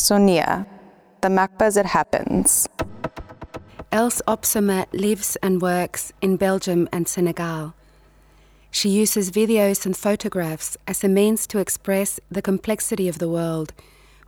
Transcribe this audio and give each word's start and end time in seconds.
Sonia, 0.00 0.66
the 1.20 1.28
MACBA 1.28 1.76
it 1.76 1.86
happens. 1.86 2.66
Els 3.92 4.22
Opsomer 4.26 4.86
lives 4.94 5.36
and 5.42 5.60
works 5.60 6.10
in 6.22 6.38
Belgium 6.38 6.88
and 6.90 7.06
Senegal. 7.06 7.74
She 8.70 8.88
uses 8.88 9.30
videos 9.30 9.84
and 9.84 9.94
photographs 9.94 10.78
as 10.86 11.04
a 11.04 11.08
means 11.08 11.46
to 11.48 11.58
express 11.58 12.18
the 12.30 12.40
complexity 12.40 13.08
of 13.08 13.18
the 13.18 13.28
world, 13.28 13.74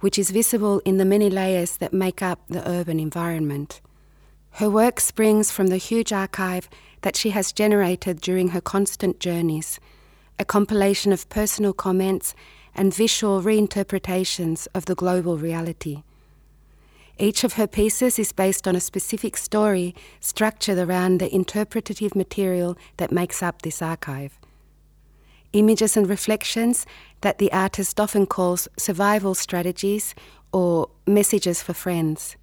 which 0.00 0.19
is 0.19 0.30
visible 0.30 0.82
in 0.85 0.98
the 0.98 1.06
many 1.06 1.30
layers 1.30 1.79
that 1.79 1.95
make 1.95 2.21
up 2.21 2.41
the 2.49 2.69
urban 2.69 3.01
environment. 3.01 3.81
Her 4.61 4.69
work 4.69 5.01
springs 5.01 5.51
from 5.51 5.69
the 5.69 5.79
huge 5.79 6.13
archive 6.13 6.69
that 7.01 7.17
she 7.17 7.31
has 7.31 7.51
generated 7.51 8.21
during 8.21 8.49
her 8.49 8.61
constant 8.61 9.21
journeys, 9.21 9.81
a 10.39 10.45
compilation 10.45 11.13
of 11.13 11.31
personal 11.31 11.73
comments 11.73 12.35
and 12.75 12.95
visual 12.95 13.43
reinterpretations 13.43 14.69
of 14.75 14.87
the 14.87 14.95
global 14.95 15.39
reality. 15.39 16.02
Each 17.19 17.45
of 17.45 17.55
her 17.55 17.67
pieces 17.67 18.19
is 18.19 18.33
based 18.33 18.67
on 18.67 18.75
a 18.75 18.80
specific 18.80 19.37
story 19.37 19.95
structured 20.21 20.79
around 20.79 21.19
the 21.19 21.33
interpretative 21.35 22.16
material 22.16 22.77
that 22.97 23.13
makes 23.13 23.43
up 23.43 23.63
this 23.63 23.83
archive. 23.83 24.39
Images 25.53 25.97
and 25.97 26.09
reflections 26.09 26.87
that 27.21 27.39
the 27.39 27.53
artist 27.53 28.01
often 28.01 28.27
calls 28.27 28.69
survival 28.79 29.35
strategies 29.35 30.15
or 30.52 30.89
messages 31.07 31.63
for 31.63 31.75
friends. 31.75 32.37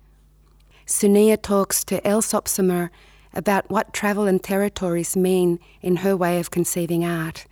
Sonia 0.86 1.38
talks 1.38 1.84
to 1.86 2.06
Els 2.08 2.34
Opsomer 2.34 2.90
about 3.34 3.70
what 3.70 3.94
travel 3.94 4.28
and 4.28 4.42
territories 4.42 5.16
mean 5.16 5.60
in 5.82 5.98
her 5.98 6.16
way 6.16 6.40
of 6.40 6.52
conceiving 6.52 7.04
art, 7.04 7.46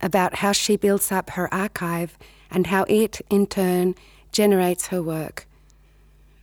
about 0.00 0.36
how 0.36 0.52
she 0.52 0.76
builds 0.76 1.10
up 1.10 1.30
her 1.30 1.52
archive 1.52 2.16
and 2.50 2.68
how 2.68 2.84
it, 2.84 3.20
in 3.30 3.46
turn, 3.46 3.94
generates 4.32 4.88
her 4.88 5.02
work. 5.02 5.46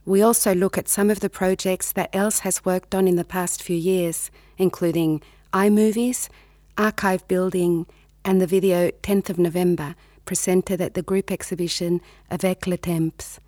We 0.05 0.21
also 0.21 0.53
look 0.53 0.77
at 0.77 0.87
some 0.87 1.09
of 1.09 1.19
the 1.19 1.29
projects 1.29 1.91
that 1.93 2.09
Els 2.13 2.39
has 2.39 2.63
worked 2.63 2.93
on 2.93 3.07
in 3.07 3.15
the 3.15 3.23
past 3.23 3.63
few 3.63 3.75
years, 3.75 4.29
including 4.57 5.21
iMovies, 5.51 6.29
archive 6.77 7.27
building, 7.27 7.87
and 8.23 8.39
the 8.39 8.47
video 8.47 8.91
10th 9.01 9.29
of 9.29 9.39
November, 9.39 9.95
presented 10.25 10.81
at 10.81 10.93
the 10.93 11.01
group 11.01 11.31
exhibition 11.31 12.01
Avec 12.29 12.67
le 12.67 12.77
Temps. 12.77 13.39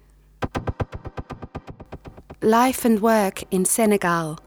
Life 2.41 2.85
and 2.85 3.02
work 3.02 3.44
in 3.52 3.66
Senegal. 3.66 4.39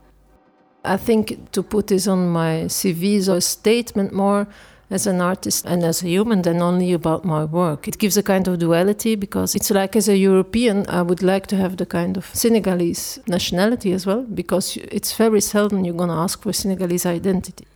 I 0.84 0.96
think 0.96 1.52
to 1.52 1.62
put 1.62 1.88
this 1.88 2.06
on 2.06 2.30
my 2.30 2.64
CV 2.66 3.14
is 3.14 3.28
a 3.28 3.40
statement 3.40 4.12
more 4.12 4.48
as 4.90 5.06
an 5.06 5.20
artist 5.20 5.64
and 5.66 5.84
as 5.84 6.02
a 6.02 6.08
human 6.08 6.42
than 6.42 6.60
only 6.60 6.92
about 6.92 7.24
my 7.24 7.44
work. 7.44 7.86
It 7.86 7.98
gives 7.98 8.16
a 8.16 8.22
kind 8.22 8.48
of 8.48 8.58
duality 8.58 9.14
because 9.14 9.54
it's 9.54 9.70
like 9.70 9.94
as 9.94 10.08
a 10.08 10.16
European, 10.16 10.84
I 10.88 11.02
would 11.02 11.22
like 11.22 11.46
to 11.48 11.56
have 11.56 11.76
the 11.76 11.86
kind 11.86 12.16
of 12.16 12.26
Senegalese 12.34 13.20
nationality 13.28 13.92
as 13.92 14.04
well, 14.04 14.22
because 14.22 14.76
it's 14.76 15.16
very 15.16 15.40
seldom 15.40 15.84
you're 15.84 15.94
going 15.94 16.10
to 16.10 16.16
ask 16.16 16.42
for 16.42 16.52
Senegalese 16.52 17.06
identity. 17.06 17.66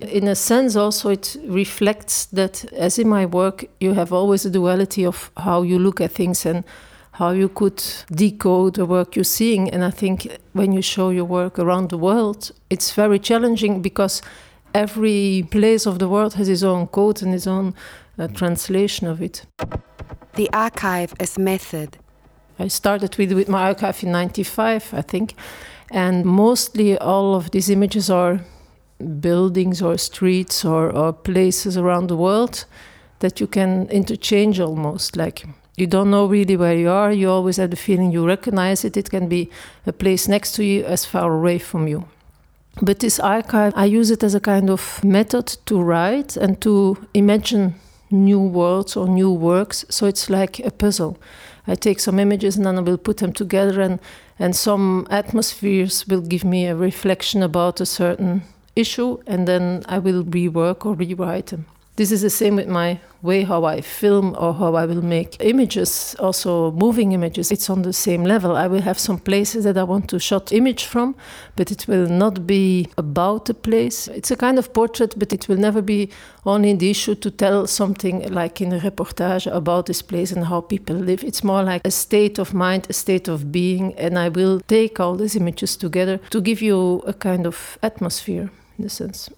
In 0.00 0.28
a 0.28 0.34
sense, 0.34 0.76
also, 0.76 1.10
it 1.10 1.36
reflects 1.46 2.26
that, 2.26 2.64
as 2.72 2.98
in 2.98 3.08
my 3.08 3.26
work, 3.26 3.66
you 3.80 3.94
have 3.94 4.12
always 4.12 4.44
a 4.44 4.50
duality 4.50 5.06
of 5.06 5.30
how 5.36 5.62
you 5.62 5.78
look 5.78 6.00
at 6.00 6.12
things 6.12 6.46
and 6.46 6.64
how 7.12 7.30
you 7.30 7.48
could 7.48 7.82
decode 8.10 8.74
the 8.74 8.84
work 8.84 9.16
you're 9.16 9.24
seeing. 9.24 9.70
And 9.70 9.82
I 9.82 9.90
think 9.90 10.28
when 10.52 10.72
you 10.72 10.82
show 10.82 11.08
your 11.08 11.24
work 11.24 11.58
around 11.58 11.88
the 11.88 11.96
world, 11.96 12.50
it's 12.68 12.92
very 12.92 13.18
challenging 13.18 13.80
because 13.80 14.20
every 14.76 15.46
place 15.50 15.86
of 15.86 15.98
the 15.98 16.08
world 16.08 16.34
has 16.34 16.48
its 16.48 16.62
own 16.62 16.86
code 16.88 17.22
and 17.22 17.34
its 17.34 17.46
own 17.46 17.74
uh, 18.18 18.28
translation 18.28 19.06
of 19.06 19.22
it. 19.22 19.46
The 20.34 20.50
archive 20.52 21.14
as 21.18 21.38
method. 21.38 21.98
I 22.58 22.68
started 22.68 23.16
with, 23.16 23.32
with 23.32 23.48
my 23.48 23.62
archive 23.62 24.02
in 24.02 24.12
95, 24.12 24.94
I 24.94 25.02
think, 25.02 25.34
and 25.90 26.24
mostly 26.24 26.98
all 26.98 27.34
of 27.34 27.50
these 27.50 27.70
images 27.70 28.10
are 28.10 28.40
buildings 29.20 29.82
or 29.82 29.98
streets 29.98 30.64
or, 30.64 30.90
or 30.90 31.12
places 31.12 31.76
around 31.76 32.08
the 32.08 32.16
world 32.16 32.64
that 33.20 33.40
you 33.40 33.46
can 33.46 33.88
interchange 33.88 34.60
almost 34.60 35.16
like 35.16 35.46
you 35.76 35.86
don't 35.86 36.10
know 36.10 36.26
really 36.26 36.56
where 36.56 36.74
you 36.74 36.88
are 36.88 37.12
you 37.12 37.28
always 37.30 37.58
have 37.58 37.70
the 37.70 37.76
feeling 37.76 38.10
you 38.10 38.26
recognize 38.26 38.84
it 38.84 38.96
it 38.96 39.10
can 39.10 39.28
be 39.28 39.50
a 39.86 39.92
place 39.92 40.28
next 40.28 40.52
to 40.52 40.64
you 40.64 40.82
as 40.84 41.04
far 41.04 41.30
away 41.30 41.58
from 41.58 41.86
you 41.86 42.08
but 42.82 43.00
this 43.00 43.18
archive, 43.18 43.72
I 43.76 43.86
use 43.86 44.10
it 44.10 44.22
as 44.22 44.34
a 44.34 44.40
kind 44.40 44.70
of 44.70 45.02
method 45.02 45.46
to 45.66 45.80
write 45.80 46.36
and 46.36 46.60
to 46.60 46.96
imagine 47.14 47.74
new 48.10 48.40
worlds 48.40 48.96
or 48.96 49.08
new 49.08 49.32
works. 49.32 49.84
So 49.88 50.06
it's 50.06 50.28
like 50.28 50.60
a 50.60 50.70
puzzle. 50.70 51.18
I 51.66 51.74
take 51.74 52.00
some 52.00 52.20
images 52.20 52.56
and 52.56 52.66
then 52.66 52.78
I 52.78 52.80
will 52.82 52.98
put 52.98 53.16
them 53.16 53.32
together, 53.32 53.80
and, 53.80 53.98
and 54.38 54.54
some 54.54 55.06
atmospheres 55.10 56.06
will 56.06 56.20
give 56.20 56.44
me 56.44 56.66
a 56.66 56.76
reflection 56.76 57.42
about 57.42 57.80
a 57.80 57.86
certain 57.86 58.42
issue, 58.76 59.18
and 59.26 59.48
then 59.48 59.82
I 59.88 59.98
will 59.98 60.22
rework 60.22 60.86
or 60.86 60.94
rewrite 60.94 61.46
them. 61.46 61.66
This 61.96 62.12
is 62.12 62.20
the 62.20 62.28
same 62.28 62.56
with 62.56 62.68
my 62.68 63.00
way 63.22 63.42
how 63.42 63.64
I 63.64 63.80
film 63.80 64.36
or 64.38 64.52
how 64.52 64.74
I 64.74 64.84
will 64.84 65.00
make 65.00 65.36
images, 65.40 66.14
also 66.18 66.70
moving 66.72 67.12
images. 67.12 67.50
It's 67.50 67.70
on 67.70 67.82
the 67.82 67.94
same 67.94 68.22
level. 68.22 68.54
I 68.54 68.66
will 68.66 68.82
have 68.82 68.98
some 68.98 69.18
places 69.18 69.64
that 69.64 69.78
I 69.78 69.82
want 69.82 70.10
to 70.10 70.18
shot 70.18 70.52
image 70.52 70.84
from, 70.84 71.16
but 71.56 71.70
it 71.70 71.88
will 71.88 72.06
not 72.06 72.46
be 72.46 72.88
about 72.98 73.46
the 73.46 73.54
place. 73.54 74.08
It's 74.08 74.30
a 74.30 74.36
kind 74.36 74.58
of 74.58 74.74
portrait, 74.74 75.18
but 75.18 75.32
it 75.32 75.48
will 75.48 75.56
never 75.56 75.80
be 75.80 76.10
only 76.44 76.74
the 76.74 76.90
issue 76.90 77.14
to 77.14 77.30
tell 77.30 77.66
something 77.66 78.30
like 78.30 78.60
in 78.60 78.74
a 78.74 78.78
reportage 78.78 79.50
about 79.50 79.86
this 79.86 80.02
place 80.02 80.32
and 80.32 80.44
how 80.44 80.60
people 80.60 80.96
live. 80.96 81.24
It's 81.24 81.42
more 81.42 81.62
like 81.62 81.80
a 81.86 81.90
state 81.90 82.38
of 82.38 82.52
mind, 82.52 82.86
a 82.90 82.92
state 82.92 83.26
of 83.26 83.50
being, 83.50 83.94
and 83.94 84.18
I 84.18 84.28
will 84.28 84.60
take 84.60 85.00
all 85.00 85.14
these 85.14 85.34
images 85.34 85.76
together 85.78 86.18
to 86.28 86.42
give 86.42 86.60
you 86.60 87.02
a 87.06 87.14
kind 87.14 87.46
of 87.46 87.78
atmosphere 87.82 88.50
in 88.78 88.84
a 88.84 88.90
sense 88.90 89.30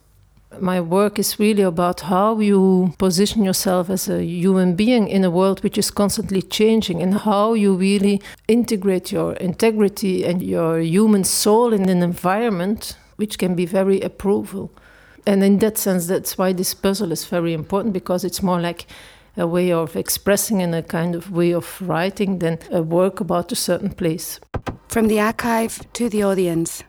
my 0.61 0.81
work 0.81 1.19
is 1.19 1.39
really 1.39 1.63
about 1.63 2.01
how 2.01 2.39
you 2.41 2.95
position 2.99 3.45
yourself 3.45 3.91
as 3.91 4.09
a 4.09 4.25
human 4.25 4.75
being 4.75 5.09
in 5.09 5.25
a 5.25 5.31
world 5.31 5.63
which 5.63 5.79
is 5.79 5.91
constantly 5.91 6.43
changing 6.43 7.03
and 7.03 7.15
how 7.15 7.53
you 7.53 7.75
really 7.75 8.21
integrate 8.49 9.13
your 9.13 9.35
integrity 9.35 10.25
and 10.25 10.43
your 10.43 10.81
human 10.81 11.25
soul 11.25 11.73
in 11.73 11.89
an 11.89 12.03
environment 12.03 12.97
which 13.17 13.39
can 13.39 13.55
be 13.55 13.67
very 13.67 14.01
approval. 14.01 14.71
And 15.27 15.43
in 15.45 15.59
that 15.59 15.77
sense, 15.77 16.07
that's 16.07 16.39
why 16.39 16.53
this 16.53 16.73
puzzle 16.73 17.13
is 17.13 17.27
very 17.27 17.53
important 17.53 17.93
because 17.93 18.25
it's 18.25 18.43
more 18.43 18.61
like 18.61 18.87
a 19.37 19.47
way 19.47 19.71
of 19.71 19.97
expressing 19.97 20.63
and 20.63 20.75
a 20.75 20.83
kind 20.83 21.15
of 21.15 21.31
way 21.31 21.53
of 21.53 21.81
writing 21.83 22.39
than 22.39 22.59
a 22.71 22.83
work 22.83 23.21
about 23.21 23.53
a 23.53 23.57
certain 23.57 23.91
place. 23.91 24.41
From 24.89 25.09
the 25.09 25.21
archive 25.21 25.81
to 25.93 26.09
the 26.09 26.23
audience, 26.23 26.83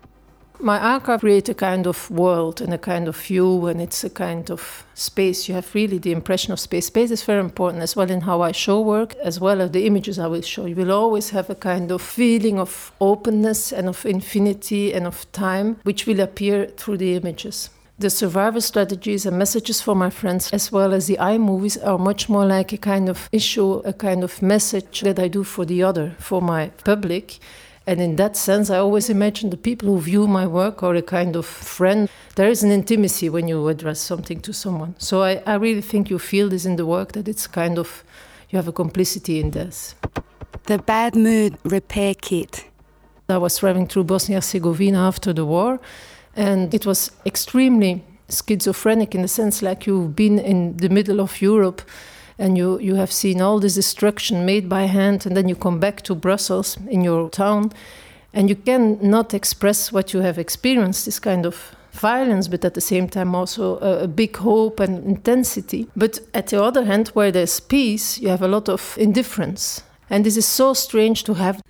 my 0.62 0.78
archive 0.80 1.22
creates 1.22 1.50
a 1.50 1.54
kind 1.54 1.88
of 1.88 2.10
world 2.12 2.60
and 2.62 2.74
a 2.74 2.78
kind 2.78 3.08
of 3.08 3.16
view, 3.16 3.68
and 3.68 3.82
it's 3.82 4.04
a 4.04 4.10
kind 4.10 4.52
of 4.52 4.86
space. 4.94 5.48
You 5.48 5.56
have 5.56 5.74
really 5.74 5.98
the 5.98 6.12
impression 6.12 6.52
of 6.52 6.60
space. 6.60 6.88
Space 6.88 7.12
is 7.12 7.24
very 7.24 7.40
important 7.40 7.82
as 7.82 7.96
well 7.96 8.12
in 8.12 8.22
how 8.22 8.42
I 8.42 8.52
show 8.52 8.82
work, 8.82 9.16
as 9.24 9.40
well 9.40 9.62
as 9.62 9.72
the 9.72 9.86
images 9.86 10.20
I 10.20 10.28
will 10.28 10.42
show. 10.42 10.66
You 10.66 10.76
will 10.76 10.92
always 10.92 11.30
have 11.30 11.50
a 11.50 11.56
kind 11.56 11.92
of 11.92 12.02
feeling 12.02 12.60
of 12.60 12.92
openness 13.00 13.72
and 13.72 13.88
of 13.88 14.06
infinity 14.06 14.94
and 14.94 15.08
of 15.08 15.32
time, 15.32 15.78
which 15.84 16.06
will 16.06 16.20
appear 16.20 16.66
through 16.66 16.98
the 16.98 17.16
images. 17.16 17.70
The 17.98 18.10
survival 18.10 18.62
strategies 18.62 19.26
and 19.26 19.38
messages 19.38 19.82
for 19.82 19.96
my 19.96 20.10
friends, 20.10 20.50
as 20.52 20.72
well 20.72 20.94
as 20.94 21.08
the 21.08 21.18
iMovies, 21.20 21.78
are 21.86 21.98
much 21.98 22.30
more 22.30 22.46
like 22.46 22.72
a 22.72 22.78
kind 22.78 23.10
of 23.10 23.28
issue, 23.32 23.82
a 23.86 23.94
kind 23.94 24.24
of 24.24 24.42
message 24.42 25.02
that 25.02 25.20
I 25.20 25.28
do 25.28 25.44
for 25.44 25.66
the 25.66 25.84
other, 25.84 26.16
for 26.18 26.42
my 26.42 26.70
public 26.84 27.40
and 27.90 28.00
in 28.00 28.18
that 28.18 28.38
sense, 28.38 28.70
I 28.70 28.78
always 28.78 29.10
imagine 29.10 29.50
the 29.50 29.58
people 29.58 29.88
who 29.88 30.00
view 30.00 30.28
my 30.28 30.46
work 30.46 30.84
are 30.84 30.94
a 30.94 31.02
kind 31.02 31.36
of 31.36 31.44
friend. 31.48 32.08
There 32.36 32.48
is 32.48 32.62
an 32.62 32.70
intimacy 32.70 33.30
when 33.30 33.48
you 33.48 33.68
address 33.68 34.00
something 34.00 34.42
to 34.42 34.54
someone. 34.54 34.94
So 35.00 35.24
I, 35.24 35.42
I 35.48 35.56
really 35.56 35.82
think 35.82 36.08
you 36.12 36.20
feel 36.20 36.50
this 36.50 36.66
in 36.66 36.76
the 36.76 36.86
work 36.86 37.14
that 37.14 37.28
it's 37.28 37.48
kind 37.48 37.80
of, 37.80 38.04
you 38.52 38.58
have 38.58 38.68
a 38.68 38.72
complicity 38.72 39.40
in 39.40 39.50
this. 39.50 39.96
The 40.66 40.78
Bad 40.78 41.16
Mood 41.16 41.58
Repair 41.64 42.14
Kit. 42.14 42.66
I 43.28 43.40
was 43.40 43.58
traveling 43.58 43.88
through 43.88 44.04
Bosnia 44.04 44.38
and 44.38 44.44
Herzegovina 44.44 45.00
after 45.08 45.34
the 45.34 45.46
war, 45.46 45.80
and 46.36 46.72
it 46.72 46.86
was 46.86 47.10
extremely 47.26 48.04
schizophrenic 48.30 49.16
in 49.16 49.24
the 49.24 49.28
sense 49.28 49.64
like 49.64 49.88
you've 49.88 50.16
been 50.16 50.38
in 50.38 50.78
the 50.78 50.90
middle 50.90 51.20
of 51.20 51.42
Europe 51.42 51.82
and 52.40 52.58
you, 52.58 52.80
you 52.80 52.96
have 52.96 53.12
seen 53.12 53.42
all 53.42 53.60
this 53.60 53.76
destruction 53.76 54.46
made 54.46 54.68
by 54.68 54.84
hand, 54.84 55.26
and 55.26 55.36
then 55.38 55.48
you 55.50 55.56
come 55.56 55.80
back 55.80 56.02
to 56.04 56.16
Brussels 56.16 56.78
in 56.90 57.04
your 57.04 57.30
town, 57.30 57.72
and 58.34 58.50
you 58.50 58.56
cannot 58.56 59.34
express 59.34 59.92
what 59.92 60.14
you 60.14 60.22
have 60.22 60.40
experienced, 60.40 61.06
this 61.06 61.20
kind 61.20 61.46
of 61.46 61.76
violence, 61.92 62.48
but 62.48 62.64
at 62.64 62.74
the 62.74 62.82
same 62.82 63.10
time 63.10 63.36
also 63.36 63.78
a, 63.80 64.04
a, 64.04 64.08
big 64.08 64.38
hope 64.38 64.80
and 64.80 65.04
intensity. 65.06 65.88
But 65.96 66.20
at 66.34 66.48
the 66.48 66.64
other 66.64 66.86
hand, 66.86 67.10
where 67.10 67.32
there's 67.32 67.60
peace, 67.60 68.20
you 68.20 68.30
have 68.30 68.42
a 68.42 68.48
lot 68.48 68.70
of 68.70 68.96
indifference. 68.98 69.84
And 70.10 70.26
this 70.26 70.38
is 70.38 70.46
so 70.46 70.74
strange 70.74 71.24
to 71.26 71.34
have. 71.36 71.62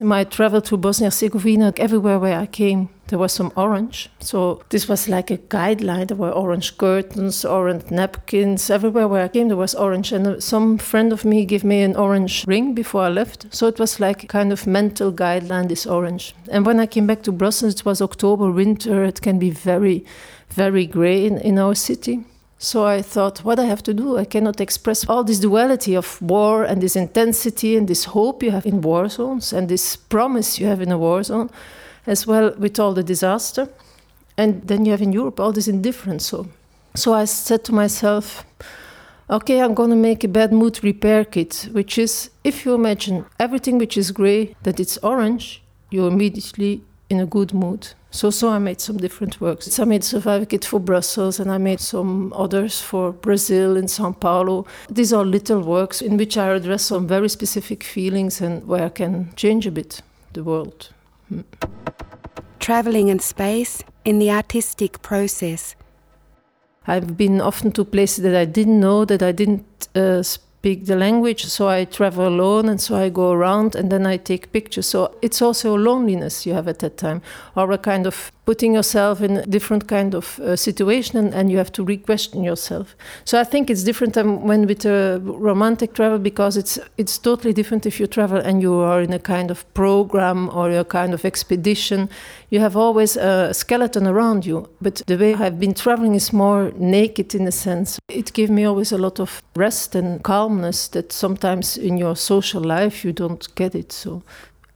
My 0.00 0.24
travel 0.24 0.60
to 0.62 0.76
Bosnia 0.76 1.06
Herzegovina, 1.06 1.72
everywhere 1.76 2.18
where 2.18 2.40
I 2.40 2.46
came, 2.46 2.88
there 3.06 3.18
was 3.18 3.32
some 3.32 3.52
orange. 3.54 4.10
So 4.18 4.60
this 4.70 4.88
was 4.88 5.08
like 5.08 5.30
a 5.30 5.38
guideline. 5.38 6.08
There 6.08 6.16
were 6.16 6.32
orange 6.32 6.76
curtains, 6.78 7.44
orange 7.44 7.92
napkins. 7.92 8.70
Everywhere 8.70 9.06
where 9.06 9.22
I 9.22 9.28
came, 9.28 9.46
there 9.46 9.56
was 9.56 9.72
orange. 9.76 10.10
And 10.10 10.26
uh, 10.26 10.40
some 10.40 10.78
friend 10.78 11.12
of 11.12 11.24
me 11.24 11.44
gave 11.44 11.62
me 11.62 11.82
an 11.82 11.94
orange 11.94 12.44
ring 12.44 12.74
before 12.74 13.02
I 13.02 13.08
left. 13.08 13.46
So 13.54 13.68
it 13.68 13.78
was 13.78 14.00
like 14.00 14.28
kind 14.28 14.52
of 14.52 14.66
mental 14.66 15.12
guideline, 15.12 15.68
this 15.68 15.86
orange. 15.86 16.34
And 16.50 16.66
when 16.66 16.80
I 16.80 16.86
came 16.86 17.06
back 17.06 17.22
to 17.22 17.32
Brussels, 17.32 17.74
it 17.74 17.84
was 17.84 18.02
October, 18.02 18.50
winter. 18.50 19.04
It 19.04 19.22
can 19.22 19.38
be 19.38 19.50
very, 19.50 20.04
very 20.48 20.86
gray 20.86 21.24
in, 21.24 21.38
in 21.38 21.56
our 21.56 21.76
city. 21.76 22.24
So 22.58 22.86
I 22.86 23.02
thought, 23.02 23.44
what 23.44 23.58
I 23.58 23.64
have 23.64 23.82
to 23.82 23.94
do? 23.94 24.16
I 24.16 24.24
cannot 24.24 24.60
express 24.60 25.08
all 25.08 25.24
this 25.24 25.40
duality 25.40 25.94
of 25.94 26.20
war 26.22 26.64
and 26.64 26.80
this 26.80 26.96
intensity 26.96 27.76
and 27.76 27.88
this 27.88 28.04
hope 28.04 28.42
you 28.42 28.50
have 28.52 28.64
in 28.64 28.80
war 28.80 29.08
zones 29.08 29.52
and 29.52 29.68
this 29.68 29.96
promise 29.96 30.58
you 30.58 30.66
have 30.66 30.80
in 30.80 30.92
a 30.92 30.98
war 30.98 31.22
zone, 31.22 31.50
as 32.06 32.26
well 32.26 32.54
with 32.58 32.78
all 32.78 32.94
the 32.94 33.02
disaster. 33.02 33.68
And 34.36 34.66
then 34.66 34.84
you 34.84 34.92
have 34.92 35.02
in 35.02 35.12
Europe 35.12 35.40
all 35.40 35.52
this 35.52 35.68
indifference. 35.68 36.26
So, 36.26 36.48
so 36.94 37.12
I 37.12 37.26
said 37.26 37.64
to 37.64 37.74
myself, 37.74 38.44
okay, 39.28 39.60
I'm 39.60 39.74
going 39.74 39.90
to 39.90 39.96
make 39.96 40.24
a 40.24 40.28
bad 40.28 40.52
mood 40.52 40.82
repair 40.82 41.24
kit, 41.24 41.68
which 41.72 41.98
is 41.98 42.30
if 42.44 42.64
you 42.64 42.74
imagine 42.74 43.26
everything 43.38 43.78
which 43.78 43.96
is 43.96 44.10
gray, 44.10 44.56
that 44.62 44.80
it's 44.80 44.98
orange, 44.98 45.62
you're 45.90 46.08
immediately 46.08 46.82
in 47.10 47.20
a 47.20 47.26
good 47.26 47.52
mood. 47.52 47.88
So, 48.14 48.30
so 48.30 48.50
I 48.50 48.60
made 48.60 48.80
some 48.80 48.96
different 48.96 49.40
works. 49.40 49.66
So 49.66 49.82
I 49.82 49.86
made 49.86 50.04
Survivor 50.04 50.46
Kit 50.46 50.64
for 50.64 50.78
Brussels 50.78 51.40
and 51.40 51.50
I 51.50 51.58
made 51.58 51.80
some 51.80 52.32
others 52.32 52.80
for 52.80 53.10
Brazil 53.12 53.76
and 53.76 53.90
Sao 53.90 54.12
Paulo. 54.12 54.66
These 54.88 55.12
are 55.12 55.24
little 55.24 55.60
works 55.60 56.00
in 56.00 56.16
which 56.16 56.38
I 56.38 56.46
address 56.54 56.84
some 56.84 57.08
very 57.08 57.28
specific 57.28 57.82
feelings 57.82 58.40
and 58.40 58.68
where 58.68 58.84
I 58.84 58.90
can 58.90 59.34
change 59.34 59.66
a 59.66 59.72
bit 59.72 60.00
the 60.32 60.44
world. 60.44 60.90
Hmm. 61.28 61.40
Traveling 62.60 63.08
in 63.08 63.18
space 63.18 63.82
in 64.04 64.20
the 64.20 64.30
artistic 64.30 65.02
process. 65.02 65.74
I've 66.86 67.16
been 67.16 67.40
often 67.40 67.72
to 67.72 67.84
places 67.84 68.22
that 68.22 68.36
I 68.36 68.44
didn't 68.44 68.78
know, 68.78 69.04
that 69.06 69.24
I 69.24 69.32
didn't 69.32 69.88
uh, 69.96 70.22
speak 70.64 70.86
the 70.86 70.96
language, 70.96 71.44
so 71.44 71.68
I 71.68 71.84
travel 71.84 72.26
alone 72.26 72.70
and 72.70 72.80
so 72.80 72.96
I 72.96 73.10
go 73.10 73.32
around 73.32 73.74
and 73.74 73.92
then 73.92 74.06
I 74.06 74.16
take 74.16 74.50
pictures. 74.50 74.86
So 74.86 75.14
it's 75.20 75.42
also 75.42 75.76
loneliness 75.76 76.46
you 76.46 76.54
have 76.54 76.68
at 76.68 76.78
that 76.78 76.96
time, 76.96 77.20
or 77.54 77.70
a 77.70 77.76
kind 77.76 78.06
of 78.06 78.32
putting 78.44 78.74
yourself 78.74 79.20
in 79.20 79.38
a 79.38 79.46
different 79.46 79.88
kind 79.88 80.14
of 80.14 80.38
uh, 80.40 80.56
situation 80.56 81.18
and, 81.18 81.34
and, 81.34 81.50
you 81.50 81.58
have 81.58 81.72
to 81.72 81.84
re-question 81.84 82.44
yourself. 82.44 82.96
So 83.24 83.40
I 83.40 83.44
think 83.44 83.70
it's 83.70 83.84
different 83.84 84.14
than 84.14 84.42
when 84.42 84.66
with 84.66 84.84
a 84.84 85.20
romantic 85.22 85.94
travel 85.94 86.18
because 86.18 86.56
it's 86.56 86.78
it's 86.98 87.18
totally 87.18 87.52
different 87.52 87.86
if 87.86 88.00
you 88.00 88.06
travel 88.06 88.38
and 88.38 88.62
you 88.62 88.74
are 88.74 89.02
in 89.02 89.12
a 89.12 89.18
kind 89.18 89.50
of 89.50 89.64
program 89.74 90.50
or 90.50 90.70
a 90.70 90.84
kind 90.84 91.14
of 91.14 91.24
expedition. 91.24 92.08
You 92.50 92.60
have 92.60 92.76
always 92.76 93.16
a 93.16 93.52
skeleton 93.52 94.06
around 94.06 94.46
you. 94.46 94.68
But 94.80 95.02
the 95.06 95.16
way 95.16 95.34
I've 95.34 95.58
been 95.58 95.74
traveling 95.74 96.14
is 96.14 96.32
more 96.32 96.72
naked 96.76 97.34
in 97.34 97.46
a 97.46 97.52
sense. 97.52 97.98
It 98.08 98.32
gave 98.32 98.50
me 98.50 98.64
always 98.64 98.92
a 98.92 98.98
lot 98.98 99.20
of 99.20 99.42
rest 99.56 99.94
and 99.94 100.22
calmness 100.22 100.88
that 100.88 101.12
sometimes 101.12 101.76
in 101.76 101.98
your 101.98 102.16
social 102.16 102.62
life 102.62 103.04
you 103.04 103.12
don't 103.12 103.54
get 103.54 103.74
it. 103.74 103.92
So 103.92 104.22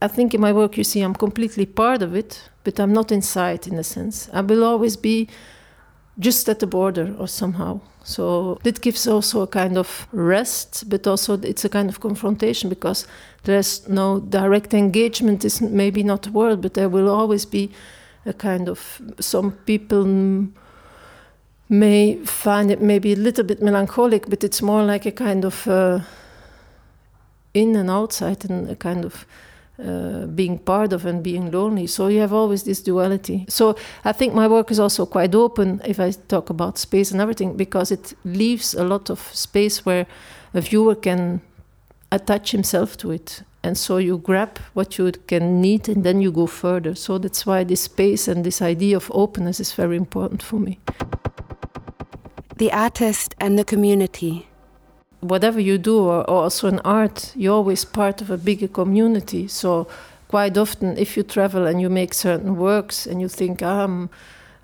I 0.01 0.07
think 0.07 0.33
in 0.33 0.41
my 0.41 0.53
work, 0.53 0.77
you 0.77 0.83
see, 0.83 1.01
I'm 1.01 1.13
completely 1.13 1.65
part 1.65 2.01
of 2.01 2.15
it, 2.15 2.49
but 2.63 2.79
I'm 2.79 2.93
not 2.93 3.11
inside 3.11 3.67
in 3.67 3.77
a 3.77 3.83
sense. 3.83 4.29
I 4.31 4.41
will 4.41 4.63
always 4.63 4.95
be 4.95 5.27
just 6.17 6.47
at 6.49 6.59
the 6.59 6.67
border 6.67 7.15
or 7.17 7.27
somehow. 7.27 7.81
So 8.03 8.59
it 8.63 8.81
gives 8.81 9.07
also 9.07 9.41
a 9.41 9.47
kind 9.47 9.77
of 9.77 10.07
rest, 10.11 10.89
but 10.89 11.05
also 11.05 11.37
it's 11.41 11.65
a 11.65 11.69
kind 11.69 11.89
of 11.89 11.99
confrontation 11.99 12.69
because 12.69 13.07
there's 13.43 13.87
no 13.87 14.19
direct 14.19 14.73
engagement, 14.73 15.43
is 15.43 15.61
maybe 15.61 16.01
not 16.03 16.23
the 16.23 16.31
word, 16.31 16.61
but 16.61 16.73
there 16.73 16.89
will 16.89 17.09
always 17.09 17.45
be 17.45 17.69
a 18.25 18.33
kind 18.33 18.69
of 18.69 19.01
some 19.19 19.51
people 19.65 20.47
may 21.69 22.15
find 22.25 22.71
it 22.71 22.81
maybe 22.81 23.13
a 23.13 23.15
little 23.15 23.43
bit 23.43 23.61
melancholic, 23.61 24.29
but 24.29 24.43
it's 24.43 24.61
more 24.61 24.83
like 24.83 25.05
a 25.05 25.11
kind 25.11 25.45
of 25.45 25.67
uh, 25.67 25.99
in 27.53 27.75
and 27.75 27.89
outside 27.89 28.49
and 28.49 28.69
a 28.69 28.75
kind 28.75 29.05
of 29.05 29.25
uh, 29.79 30.25
being 30.27 30.59
part 30.59 30.91
of 30.91 31.05
and 31.05 31.23
being 31.23 31.51
lonely. 31.51 31.87
So 31.87 32.07
you 32.07 32.19
have 32.19 32.33
always 32.33 32.63
this 32.63 32.81
duality. 32.81 33.45
So 33.47 33.75
I 34.03 34.11
think 34.11 34.33
my 34.33 34.47
work 34.47 34.71
is 34.71 34.79
also 34.79 35.05
quite 35.05 35.33
open 35.33 35.81
if 35.85 35.99
I 35.99 36.11
talk 36.11 36.49
about 36.49 36.77
space 36.77 37.11
and 37.11 37.21
everything 37.21 37.55
because 37.55 37.89
it 37.89 38.13
leaves 38.25 38.73
a 38.73 38.83
lot 38.83 39.09
of 39.09 39.19
space 39.33 39.85
where 39.85 40.05
a 40.53 40.59
viewer 40.59 40.95
can 40.95 41.41
attach 42.11 42.51
himself 42.51 42.97
to 42.97 43.11
it. 43.11 43.43
And 43.63 43.77
so 43.77 43.97
you 43.97 44.17
grab 44.17 44.57
what 44.73 44.97
you 44.97 45.11
can 45.27 45.61
need 45.61 45.87
and 45.87 46.03
then 46.03 46.19
you 46.19 46.31
go 46.31 46.45
further. 46.47 46.93
So 46.95 47.17
that's 47.17 47.45
why 47.45 47.63
this 47.63 47.81
space 47.81 48.27
and 48.27 48.43
this 48.43 48.61
idea 48.61 48.97
of 48.97 49.09
openness 49.13 49.61
is 49.61 49.71
very 49.73 49.95
important 49.95 50.43
for 50.43 50.59
me. 50.59 50.79
The 52.57 52.73
artist 52.73 53.33
and 53.39 53.57
the 53.57 53.63
community 53.63 54.48
whatever 55.21 55.59
you 55.59 55.77
do, 55.77 55.99
or, 55.99 56.21
or 56.29 56.43
also 56.43 56.67
in 56.67 56.79
art, 56.79 57.33
you're 57.35 57.55
always 57.55 57.85
part 57.85 58.21
of 58.21 58.29
a 58.29 58.37
bigger 58.37 58.67
community. 58.67 59.47
So 59.47 59.87
quite 60.27 60.57
often, 60.57 60.97
if 60.97 61.17
you 61.17 61.23
travel 61.23 61.65
and 61.65 61.81
you 61.81 61.89
make 61.89 62.13
certain 62.13 62.55
works 62.55 63.05
and 63.05 63.19
you 63.21 63.27
think, 63.27 63.61
ah, 63.61 63.83
I'm, 63.83 64.09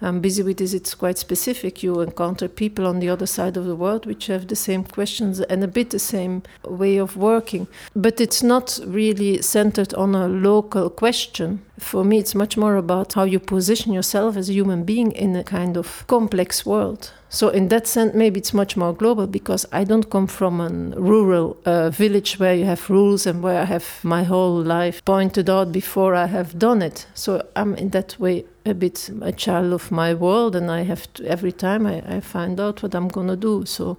I'm 0.02 0.20
busy 0.20 0.44
with 0.44 0.58
this, 0.58 0.74
it's 0.74 0.94
quite 0.94 1.18
specific. 1.18 1.82
You 1.82 2.02
encounter 2.02 2.48
people 2.48 2.86
on 2.86 3.00
the 3.00 3.10
other 3.10 3.26
side 3.26 3.58
of 3.58 3.66
the 3.66 3.76
world 3.76 4.06
which 4.06 4.28
have 4.28 4.48
the 4.48 4.56
same 4.56 4.84
questions 4.84 5.40
and 5.40 5.64
a 5.64 5.68
bit 5.68 5.90
the 5.90 6.00
same 6.00 6.44
way 6.64 6.98
of 6.98 7.18
working. 7.18 7.68
But 7.96 8.22
it's 8.22 8.44
not 8.44 8.80
really 8.86 9.42
centered 9.42 9.94
on 9.94 10.14
a 10.14 10.28
local 10.28 10.90
question. 10.90 11.62
For 11.80 12.04
me, 12.04 12.20
it's 12.20 12.36
much 12.36 12.58
more 12.58 12.76
about 12.76 13.14
how 13.14 13.24
you 13.24 13.40
position 13.40 13.94
yourself 13.94 14.38
as 14.38 14.50
a 14.50 14.54
human 14.54 14.84
being 14.84 15.12
in 15.12 15.36
a 15.36 15.44
kind 15.44 15.78
of 15.78 16.06
complex 16.08 16.66
world. 16.66 17.12
So 17.36 17.50
in 17.50 17.68
that 17.68 17.86
sense, 17.86 18.14
maybe 18.14 18.40
it's 18.40 18.54
much 18.54 18.78
more 18.78 18.94
global 18.94 19.28
because 19.28 19.66
I 19.74 19.84
don't 19.84 20.10
come 20.10 20.26
from 20.26 20.62
a 20.62 20.70
rural 20.98 21.58
uh, 21.66 21.90
village 21.90 22.40
where 22.40 22.56
you 22.56 22.64
have 22.64 22.90
rules 22.90 23.28
and 23.28 23.44
where 23.44 23.62
I 23.62 23.66
have 23.66 24.00
my 24.04 24.24
whole 24.24 24.64
life 24.64 25.04
pointed 25.04 25.50
out 25.50 25.74
before 25.74 26.16
I 26.16 26.28
have 26.28 26.58
done 26.58 26.82
it. 26.82 27.08
So 27.14 27.46
I'm 27.58 27.76
in 27.76 27.90
that 27.90 28.16
way 28.20 28.46
a 28.66 28.74
bit 28.74 29.10
a 29.22 29.34
child 29.34 29.74
of 29.74 29.92
my 29.92 30.14
world, 30.14 30.56
and 30.56 30.72
I 30.72 30.84
have 30.84 31.12
to, 31.16 31.26
every 31.26 31.52
time 31.52 31.86
I, 31.86 32.02
I 32.08 32.22
find 32.22 32.58
out 32.58 32.82
what 32.82 32.96
I'm 32.96 33.10
gonna 33.10 33.36
do. 33.36 33.66
So 33.66 33.98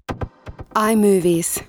iMovies. 0.75 1.63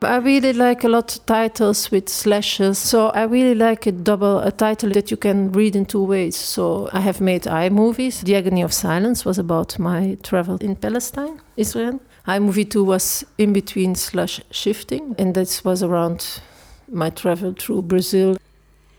I 0.00 0.18
really 0.18 0.52
like 0.52 0.84
a 0.84 0.88
lot 0.88 1.16
of 1.16 1.26
titles 1.26 1.90
with 1.90 2.08
slashes. 2.08 2.78
So 2.78 3.08
I 3.08 3.24
really 3.24 3.56
like 3.56 3.84
a 3.86 3.90
double 3.90 4.38
a 4.38 4.52
title 4.52 4.90
that 4.90 5.10
you 5.10 5.16
can 5.16 5.50
read 5.50 5.74
in 5.74 5.86
two 5.86 6.04
ways. 6.04 6.36
So 6.36 6.88
I 6.92 7.00
have 7.00 7.20
made 7.20 7.42
iMovies. 7.42 8.22
The 8.22 8.36
Agony 8.36 8.62
of 8.62 8.72
Silence 8.72 9.24
was 9.24 9.38
about 9.38 9.76
my 9.80 10.16
travel 10.22 10.56
in 10.58 10.76
Palestine, 10.76 11.40
Israel. 11.56 12.00
iMovie 12.28 12.70
2 12.70 12.84
was 12.84 13.24
in 13.38 13.52
between 13.52 13.96
slash 13.96 14.40
shifting, 14.52 15.16
and 15.18 15.34
this 15.34 15.64
was 15.64 15.82
around 15.82 16.42
my 16.88 17.10
travel 17.10 17.52
through 17.58 17.82
Brazil. 17.82 18.36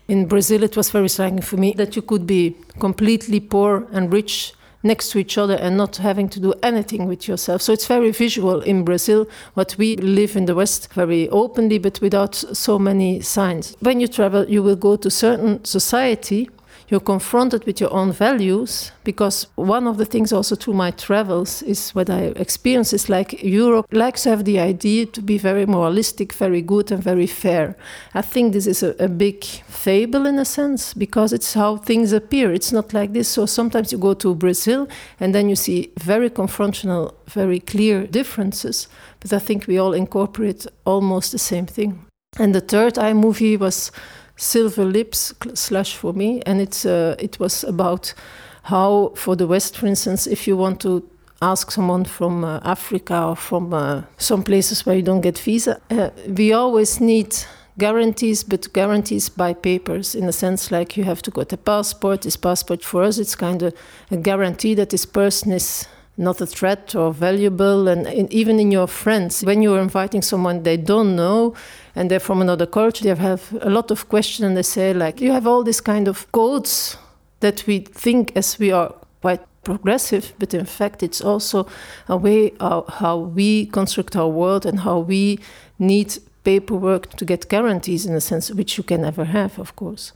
In 0.06 0.26
Brazil, 0.26 0.62
it 0.62 0.76
was 0.76 0.90
very 0.90 1.08
striking 1.08 1.40
for 1.40 1.56
me 1.56 1.72
that 1.78 1.96
you 1.96 2.02
could 2.02 2.26
be 2.26 2.56
completely 2.78 3.40
poor 3.40 3.86
and 3.92 4.12
rich 4.12 4.52
next 4.82 5.10
to 5.10 5.18
each 5.18 5.36
other 5.38 5.54
and 5.54 5.76
not 5.76 5.96
having 5.96 6.28
to 6.30 6.40
do 6.40 6.54
anything 6.62 7.06
with 7.06 7.28
yourself. 7.28 7.62
So 7.62 7.72
it's 7.72 7.86
very 7.86 8.10
visual 8.10 8.60
in 8.62 8.84
Brazil, 8.84 9.26
what 9.54 9.76
we 9.78 9.96
live 9.96 10.36
in 10.36 10.46
the 10.46 10.54
West 10.54 10.92
very 10.94 11.28
openly, 11.28 11.78
but 11.78 12.00
without 12.00 12.34
so 12.34 12.78
many 12.78 13.20
signs. 13.20 13.76
When 13.80 14.00
you 14.00 14.08
travel, 14.08 14.48
you 14.48 14.62
will 14.62 14.76
go 14.76 14.96
to 14.96 15.10
certain 15.10 15.64
society 15.64 16.48
you're 16.90 17.00
confronted 17.00 17.64
with 17.66 17.80
your 17.80 17.92
own 17.92 18.10
values 18.10 18.90
because 19.04 19.46
one 19.54 19.86
of 19.86 19.96
the 19.96 20.04
things 20.04 20.32
also 20.32 20.56
through 20.56 20.74
my 20.74 20.90
travels 20.90 21.62
is 21.62 21.90
what 21.94 22.10
I 22.10 22.32
experience 22.34 22.92
is 22.92 23.08
like 23.08 23.42
Europe 23.44 23.86
likes 23.92 24.24
to 24.24 24.30
have 24.30 24.44
the 24.44 24.58
idea 24.58 25.06
to 25.06 25.22
be 25.22 25.38
very 25.38 25.66
moralistic, 25.66 26.32
very 26.32 26.60
good, 26.60 26.90
and 26.90 27.02
very 27.02 27.28
fair. 27.28 27.76
I 28.12 28.22
think 28.22 28.52
this 28.52 28.66
is 28.66 28.82
a, 28.82 28.96
a 28.98 29.08
big 29.08 29.44
fable 29.44 30.26
in 30.26 30.38
a 30.38 30.44
sense 30.44 30.92
because 30.92 31.32
it's 31.32 31.54
how 31.54 31.76
things 31.76 32.12
appear. 32.12 32.52
It's 32.52 32.72
not 32.72 32.92
like 32.92 33.12
this. 33.12 33.28
So 33.28 33.46
sometimes 33.46 33.92
you 33.92 33.98
go 33.98 34.14
to 34.14 34.34
Brazil 34.34 34.88
and 35.20 35.32
then 35.32 35.48
you 35.48 35.56
see 35.56 35.92
very 36.00 36.28
confrontational, 36.28 37.14
very 37.28 37.60
clear 37.60 38.04
differences. 38.06 38.88
But 39.20 39.32
I 39.32 39.38
think 39.38 39.68
we 39.68 39.78
all 39.78 39.92
incorporate 39.92 40.66
almost 40.84 41.30
the 41.30 41.38
same 41.38 41.66
thing. 41.66 42.04
And 42.38 42.54
the 42.54 42.60
third 42.60 42.94
iMovie 42.94 43.58
was 43.58 43.92
Silver 44.40 44.86
Lips 44.86 45.34
slash 45.52 45.94
for 45.94 46.14
me, 46.14 46.40
and 46.46 46.60
it's 46.62 46.86
uh, 46.86 47.14
it 47.18 47.38
was 47.38 47.62
about 47.64 48.14
how 48.62 49.12
for 49.14 49.36
the 49.36 49.46
West, 49.46 49.76
for 49.76 49.86
instance, 49.86 50.26
if 50.26 50.48
you 50.48 50.56
want 50.56 50.80
to 50.80 51.02
ask 51.42 51.70
someone 51.70 52.06
from 52.06 52.42
uh, 52.42 52.58
Africa 52.64 53.22
or 53.22 53.36
from 53.36 53.74
uh, 53.74 54.02
some 54.16 54.42
places 54.42 54.86
where 54.86 54.96
you 54.96 55.02
don't 55.02 55.20
get 55.20 55.38
visa, 55.38 55.78
uh, 55.90 56.08
we 56.26 56.54
always 56.54 57.00
need 57.00 57.36
guarantees, 57.78 58.42
but 58.42 58.72
guarantees 58.72 59.28
by 59.28 59.52
papers 59.52 60.14
in 60.14 60.24
a 60.28 60.32
sense 60.32 60.70
like 60.70 60.96
you 60.96 61.04
have 61.04 61.20
to 61.20 61.30
get 61.30 61.52
a 61.52 61.58
passport. 61.58 62.22
This 62.22 62.36
passport 62.36 62.82
for 62.82 63.02
us, 63.02 63.18
it's 63.18 63.36
kind 63.36 63.62
of 63.62 63.74
a 64.10 64.16
guarantee 64.16 64.74
that 64.74 64.88
this 64.88 65.04
person 65.04 65.52
is 65.52 65.86
not 66.20 66.40
a 66.40 66.46
threat 66.46 66.94
or 66.94 67.12
valuable. 67.12 67.88
And 67.88 68.32
even 68.32 68.60
in 68.60 68.70
your 68.70 68.86
friends, 68.86 69.42
when 69.42 69.62
you're 69.62 69.80
inviting 69.80 70.22
someone 70.22 70.62
they 70.62 70.76
don't 70.76 71.16
know 71.16 71.54
and 71.94 72.10
they're 72.10 72.20
from 72.20 72.40
another 72.40 72.66
culture, 72.66 73.02
they 73.04 73.14
have 73.14 73.56
a 73.62 73.70
lot 73.70 73.90
of 73.90 74.08
questions 74.08 74.46
and 74.46 74.56
they 74.56 74.62
say, 74.62 74.92
like, 74.92 75.20
you 75.20 75.32
have 75.32 75.46
all 75.46 75.64
this 75.64 75.80
kind 75.80 76.08
of 76.08 76.30
codes 76.30 76.96
that 77.40 77.66
we 77.66 77.80
think 77.80 78.32
as 78.36 78.58
we 78.58 78.70
are 78.70 78.94
quite 79.22 79.40
progressive, 79.64 80.32
but 80.38 80.54
in 80.54 80.66
fact, 80.66 81.02
it's 81.02 81.20
also 81.20 81.66
a 82.08 82.16
way 82.16 82.52
how 82.60 83.30
we 83.34 83.66
construct 83.66 84.14
our 84.16 84.28
world 84.28 84.66
and 84.66 84.80
how 84.80 84.98
we 84.98 85.38
need 85.78 86.18
paperwork 86.44 87.10
to 87.16 87.24
get 87.24 87.48
guarantees 87.48 88.06
in 88.06 88.14
a 88.14 88.20
sense, 88.20 88.50
which 88.50 88.78
you 88.78 88.84
can 88.84 89.02
never 89.02 89.24
have, 89.24 89.58
of 89.58 89.74
course. 89.76 90.12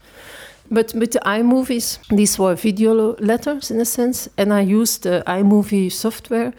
But 0.70 0.94
with 0.94 1.12
the 1.12 1.20
iMovies, 1.20 1.98
these 2.08 2.38
were 2.38 2.54
video 2.54 3.16
letters 3.16 3.70
in 3.70 3.80
a 3.80 3.84
sense, 3.84 4.28
and 4.36 4.52
I 4.52 4.62
used 4.62 5.02
the 5.02 5.22
iMovie 5.26 5.92
software 5.92 6.52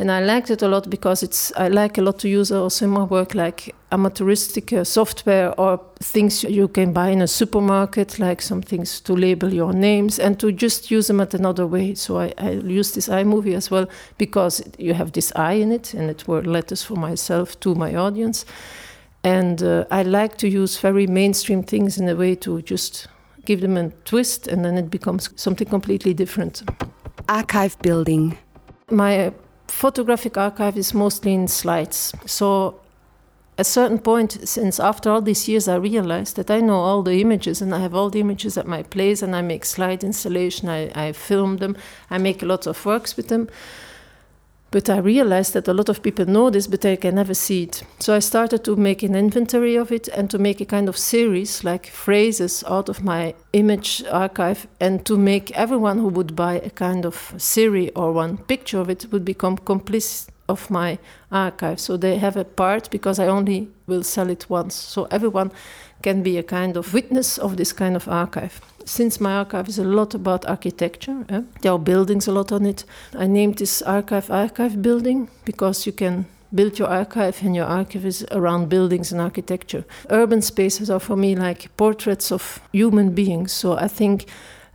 and 0.00 0.10
I 0.10 0.20
liked 0.20 0.50
it 0.50 0.62
a 0.62 0.68
lot 0.68 0.88
because 0.88 1.22
it's 1.22 1.52
I 1.56 1.68
like 1.68 1.98
a 1.98 2.02
lot 2.02 2.18
to 2.20 2.28
use 2.28 2.50
also 2.50 2.86
in 2.86 2.90
my 2.90 3.04
work 3.04 3.34
like 3.34 3.74
amateuristic 3.92 4.72
uh, 4.72 4.82
software 4.82 5.52
or 5.60 5.78
things 5.98 6.42
you 6.42 6.68
can 6.68 6.94
buy 6.94 7.10
in 7.10 7.20
a 7.20 7.26
supermarket, 7.26 8.18
like 8.18 8.40
some 8.40 8.62
things 8.62 8.98
to 9.02 9.12
label 9.12 9.52
your 9.52 9.74
names 9.74 10.18
and 10.18 10.40
to 10.40 10.52
just 10.52 10.90
use 10.90 11.08
them 11.08 11.20
at 11.20 11.34
another 11.34 11.66
way. 11.66 11.94
So 11.94 12.18
I, 12.18 12.32
I 12.38 12.52
use 12.52 12.92
this 12.94 13.08
iMovie 13.08 13.54
as 13.54 13.70
well 13.70 13.86
because 14.16 14.62
you 14.78 14.94
have 14.94 15.12
this 15.12 15.32
I 15.36 15.52
in 15.54 15.70
it, 15.70 15.92
and 15.92 16.08
it 16.08 16.26
were 16.26 16.42
letters 16.42 16.82
for 16.82 16.96
myself 16.96 17.60
to 17.60 17.74
my 17.74 17.94
audience. 17.94 18.46
And 19.22 19.62
uh, 19.62 19.84
I 19.90 20.02
like 20.02 20.38
to 20.38 20.48
use 20.48 20.78
very 20.78 21.06
mainstream 21.06 21.62
things 21.62 21.98
in 21.98 22.08
a 22.08 22.14
way 22.14 22.36
to 22.36 22.62
just 22.62 23.06
give 23.50 23.60
them 23.60 23.76
a 23.76 23.90
twist, 24.04 24.46
and 24.46 24.64
then 24.64 24.78
it 24.78 24.90
becomes 24.90 25.30
something 25.34 25.68
completely 25.68 26.14
different. 26.14 26.62
Archive 27.28 27.76
building. 27.82 28.38
My 28.90 29.32
photographic 29.66 30.36
archive 30.36 30.76
is 30.76 30.94
mostly 30.94 31.34
in 31.34 31.48
slides. 31.48 32.14
So 32.26 32.80
a 33.58 33.64
certain 33.64 33.98
point, 33.98 34.48
since 34.48 34.78
after 34.78 35.10
all 35.10 35.22
these 35.22 35.48
years, 35.48 35.66
I 35.66 35.74
realized 35.76 36.36
that 36.36 36.50
I 36.50 36.60
know 36.60 36.76
all 36.76 37.02
the 37.02 37.20
images 37.20 37.60
and 37.62 37.74
I 37.74 37.80
have 37.80 37.94
all 37.94 38.08
the 38.08 38.20
images 38.20 38.56
at 38.56 38.66
my 38.66 38.82
place 38.84 39.20
and 39.24 39.34
I 39.34 39.42
make 39.42 39.64
slide 39.64 40.04
installation, 40.04 40.68
I, 40.68 41.08
I 41.08 41.12
film 41.12 41.56
them, 41.56 41.76
I 42.08 42.18
make 42.18 42.44
a 42.44 42.46
lot 42.46 42.68
of 42.68 42.86
works 42.86 43.16
with 43.16 43.28
them. 43.28 43.48
But 44.72 44.88
I 44.88 44.98
realized 44.98 45.54
that 45.54 45.66
a 45.66 45.74
lot 45.74 45.88
of 45.88 46.00
people 46.00 46.26
know 46.26 46.48
this, 46.48 46.68
but 46.68 46.82
they 46.82 46.96
can 46.96 47.16
never 47.16 47.34
see 47.34 47.64
it. 47.64 47.82
So 47.98 48.14
I 48.14 48.20
started 48.20 48.62
to 48.64 48.76
make 48.76 49.02
an 49.02 49.16
inventory 49.16 49.74
of 49.74 49.90
it 49.90 50.06
and 50.08 50.30
to 50.30 50.38
make 50.38 50.60
a 50.60 50.64
kind 50.64 50.88
of 50.88 50.96
series, 50.96 51.64
like 51.64 51.88
phrases 51.88 52.62
out 52.68 52.88
of 52.88 53.02
my 53.02 53.34
image 53.52 54.04
archive, 54.10 54.68
and 54.80 55.04
to 55.06 55.18
make 55.18 55.50
everyone 55.56 55.98
who 55.98 56.08
would 56.08 56.36
buy 56.36 56.60
a 56.60 56.70
kind 56.70 57.04
of 57.04 57.34
series 57.36 57.90
or 57.96 58.12
one 58.12 58.38
picture 58.38 58.78
of 58.78 58.88
it 58.88 59.06
would 59.10 59.24
become 59.24 59.56
complice 59.58 60.28
of 60.48 60.70
my 60.70 60.98
archive. 61.32 61.80
So 61.80 61.96
they 61.96 62.18
have 62.18 62.36
a 62.36 62.44
part 62.44 62.90
because 62.90 63.18
I 63.18 63.26
only 63.26 63.68
will 63.86 64.02
sell 64.02 64.30
it 64.30 64.48
once. 64.48 64.74
So 64.74 65.06
everyone 65.10 65.50
can 66.02 66.22
be 66.22 66.38
a 66.38 66.42
kind 66.42 66.76
of 66.76 66.92
witness 66.94 67.38
of 67.38 67.56
this 67.56 67.72
kind 67.72 67.96
of 67.96 68.08
archive 68.08 68.60
since 68.84 69.20
my 69.20 69.32
archive 69.34 69.68
is 69.68 69.78
a 69.78 69.84
lot 69.84 70.14
about 70.14 70.44
architecture, 70.46 71.24
eh? 71.28 71.42
there 71.62 71.72
are 71.72 71.78
buildings 71.78 72.26
a 72.26 72.32
lot 72.32 72.52
on 72.52 72.66
it. 72.66 72.84
I 73.16 73.26
named 73.26 73.58
this 73.58 73.82
archive 73.82 74.30
archive 74.30 74.82
building 74.82 75.28
because 75.44 75.86
you 75.86 75.92
can 75.92 76.26
build 76.52 76.78
your 76.78 76.88
archive 76.88 77.42
and 77.42 77.54
your 77.54 77.66
archive 77.66 78.04
is 78.04 78.26
around 78.32 78.68
buildings 78.68 79.12
and 79.12 79.20
architecture. 79.20 79.84
Urban 80.10 80.42
spaces 80.42 80.90
are 80.90 81.00
for 81.00 81.16
me 81.16 81.36
like 81.36 81.74
portraits 81.76 82.32
of 82.32 82.60
human 82.72 83.14
beings. 83.14 83.52
So 83.52 83.76
I 83.76 83.88
think 83.88 84.26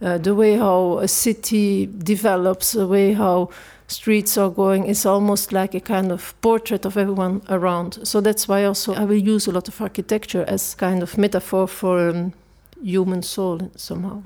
uh, 0.01 0.17
the 0.17 0.33
way 0.33 0.55
how 0.55 0.99
a 0.99 1.07
city 1.07 1.85
develops, 1.85 2.71
the 2.71 2.87
way 2.87 3.13
how 3.13 3.49
streets 3.87 4.37
are 4.37 4.49
going 4.49 4.85
is 4.85 5.05
almost 5.05 5.51
like 5.51 5.75
a 5.75 5.79
kind 5.79 6.11
of 6.11 6.33
portrait 6.41 6.85
of 6.85 6.97
everyone 6.97 7.41
around. 7.49 8.07
So 8.07 8.21
that's 8.21 8.47
why 8.47 8.65
also 8.65 8.93
I 8.93 9.05
will 9.05 9.15
use 9.15 9.47
a 9.47 9.51
lot 9.51 9.67
of 9.67 9.81
architecture 9.81 10.45
as 10.47 10.75
kind 10.75 11.03
of 11.03 11.17
metaphor 11.17 11.67
for 11.67 12.09
um, 12.09 12.33
human 12.81 13.21
soul 13.21 13.71
somehow. 13.75 14.23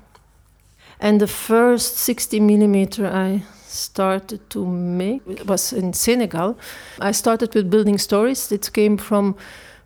And 0.99 1.21
the 1.21 1.27
first 1.27 1.97
60 1.97 2.39
millimeter 2.39 3.07
I 3.07 3.43
started 3.65 4.49
to 4.49 4.65
make 4.65 5.21
was 5.45 5.71
in 5.71 5.93
Senegal. 5.93 6.57
I 6.99 7.11
started 7.11 7.53
with 7.53 7.69
building 7.69 7.97
stories. 7.97 8.51
It 8.51 8.71
came 8.73 8.97
from 8.97 9.35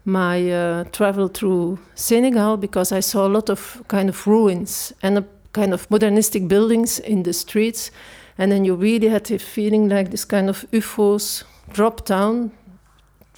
my 0.05 0.51
uh, 0.51 0.83
travel 0.85 1.27
through 1.27 1.79
Senegal 1.95 2.57
because 2.57 2.91
I 2.91 2.99
saw 3.01 3.27
a 3.27 3.29
lot 3.29 3.49
of 3.49 3.83
kind 3.87 4.09
of 4.09 4.25
ruins 4.27 4.93
and 5.01 5.17
a 5.17 5.25
kind 5.53 5.73
of 5.73 5.89
modernistic 5.89 6.47
buildings 6.47 6.99
in 6.99 7.23
the 7.23 7.33
streets. 7.33 7.91
And 8.37 8.51
then 8.51 8.65
you 8.65 8.75
really 8.75 9.09
had 9.09 9.29
a 9.31 9.39
feeling 9.39 9.89
like 9.89 10.11
this 10.11 10.25
kind 10.25 10.49
of 10.49 10.65
UFOs 10.71 11.43
dropped 11.71 12.05
down 12.05 12.51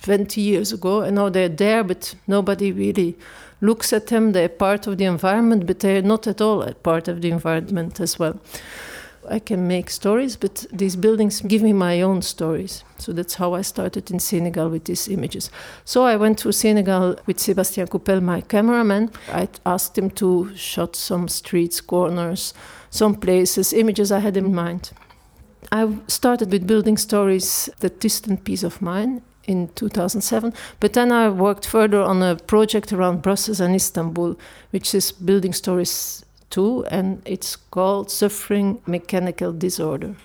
20 0.02 0.40
years 0.42 0.72
ago, 0.72 1.02
and 1.02 1.16
now 1.16 1.30
they're 1.30 1.50
there, 1.50 1.84
but 1.84 2.16
nobody 2.28 2.72
really 2.72 3.18
looks 3.62 3.92
at 3.92 4.08
them. 4.08 4.32
They're 4.32 4.50
part 4.50 4.88
of 4.88 4.98
the 4.98 5.06
environment, 5.06 5.66
but 5.66 5.80
they're 5.80 6.02
not 6.02 6.28
at 6.28 6.42
all 6.42 6.62
a 6.62 6.74
part 6.74 7.08
of 7.08 7.22
the 7.22 7.32
environment 7.32 8.00
as 8.00 8.20
well. 8.20 8.40
I 9.30 9.40
can 9.40 9.68
make 9.68 9.90
stories, 9.90 10.36
but 10.36 10.66
these 10.72 10.96
buildings 10.96 11.42
give 11.42 11.62
me 11.62 11.74
my 11.74 12.02
own 12.02 12.22
stories. 12.22 12.84
So 12.98 13.14
that's 13.14 13.36
how 13.36 13.54
I 13.54 13.62
started 13.62 14.12
in 14.12 14.20
Senegal 14.20 14.70
with 14.70 14.86
these 14.86 15.08
images. 15.08 15.50
So 15.84 16.04
I 16.04 16.16
went 16.16 16.40
to 16.40 16.52
Senegal 16.52 17.16
with 17.26 17.40
Sebastian 17.40 17.88
Coupel, 17.88 18.22
my 18.22 18.42
cameraman. 18.42 19.12
I 19.32 19.48
asked 19.66 19.98
him 19.98 20.10
to 20.12 20.56
shot 20.56 20.96
some 20.96 21.28
streets, 21.28 21.82
corners, 21.82 22.54
some 22.90 23.16
places, 23.16 23.74
images 23.74 24.12
I 24.12 24.20
had 24.20 24.38
in 24.38 24.54
mind. 24.54 24.92
I 25.72 25.98
started 26.08 26.52
with 26.52 26.68
building 26.68 26.98
stories, 26.98 27.70
The 27.80 27.90
Distant 27.90 28.44
Peace 28.44 28.64
of 28.64 28.82
Mind, 28.82 29.22
in 29.48 29.70
2007. 29.76 30.54
But 30.80 30.94
then 30.94 31.12
I 31.12 31.30
worked 31.30 31.68
further 31.68 32.02
on 32.02 32.22
a 32.22 32.36
project 32.36 32.94
around 32.94 33.22
Brussels 33.22 33.60
and 33.60 33.76
Istanbul, 33.76 34.38
which 34.72 34.94
is 34.94 35.12
Building 35.12 35.54
Stories 35.54 36.24
2, 36.56 36.86
and 36.86 37.22
it's 37.26 37.58
called 37.58 38.10
Suffering 38.10 38.82
Mechanical 38.86 39.52
Disorder. 39.52 40.16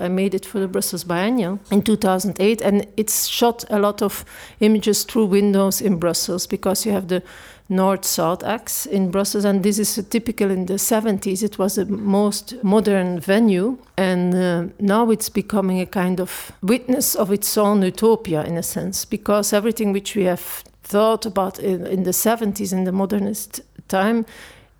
I 0.00 0.08
made 0.08 0.34
it 0.34 0.44
for 0.44 0.58
the 0.58 0.66
Brussels 0.66 1.04
Biennial 1.04 1.60
in 1.70 1.82
2008, 1.82 2.60
and 2.60 2.84
it's 2.96 3.28
shot 3.28 3.64
a 3.70 3.78
lot 3.78 4.02
of 4.02 4.24
images 4.58 5.04
through 5.04 5.26
windows 5.26 5.80
in 5.80 6.00
Brussels 6.00 6.48
because 6.48 6.84
you 6.84 6.90
have 6.90 7.06
the 7.06 7.22
north-south 7.68 8.42
axis 8.42 8.86
in 8.86 9.12
Brussels, 9.12 9.44
and 9.44 9.62
this 9.62 9.78
is 9.78 10.04
typical 10.10 10.50
in 10.50 10.66
the 10.66 10.74
70s. 10.74 11.44
It 11.44 11.58
was 11.58 11.76
the 11.76 11.86
most 11.86 12.54
modern 12.64 13.20
venue, 13.20 13.78
and 13.96 14.34
uh, 14.34 14.64
now 14.80 15.12
it's 15.12 15.28
becoming 15.28 15.80
a 15.80 15.86
kind 15.86 16.20
of 16.20 16.50
witness 16.60 17.14
of 17.14 17.30
its 17.30 17.56
own 17.56 17.82
utopia 17.82 18.42
in 18.42 18.56
a 18.56 18.64
sense, 18.64 19.04
because 19.04 19.52
everything 19.52 19.92
which 19.92 20.16
we 20.16 20.24
have 20.24 20.64
thought 20.82 21.24
about 21.24 21.60
in, 21.60 21.86
in 21.86 22.02
the 22.02 22.10
70s 22.10 22.72
in 22.72 22.82
the 22.82 22.92
modernist 22.92 23.60
time, 23.88 24.26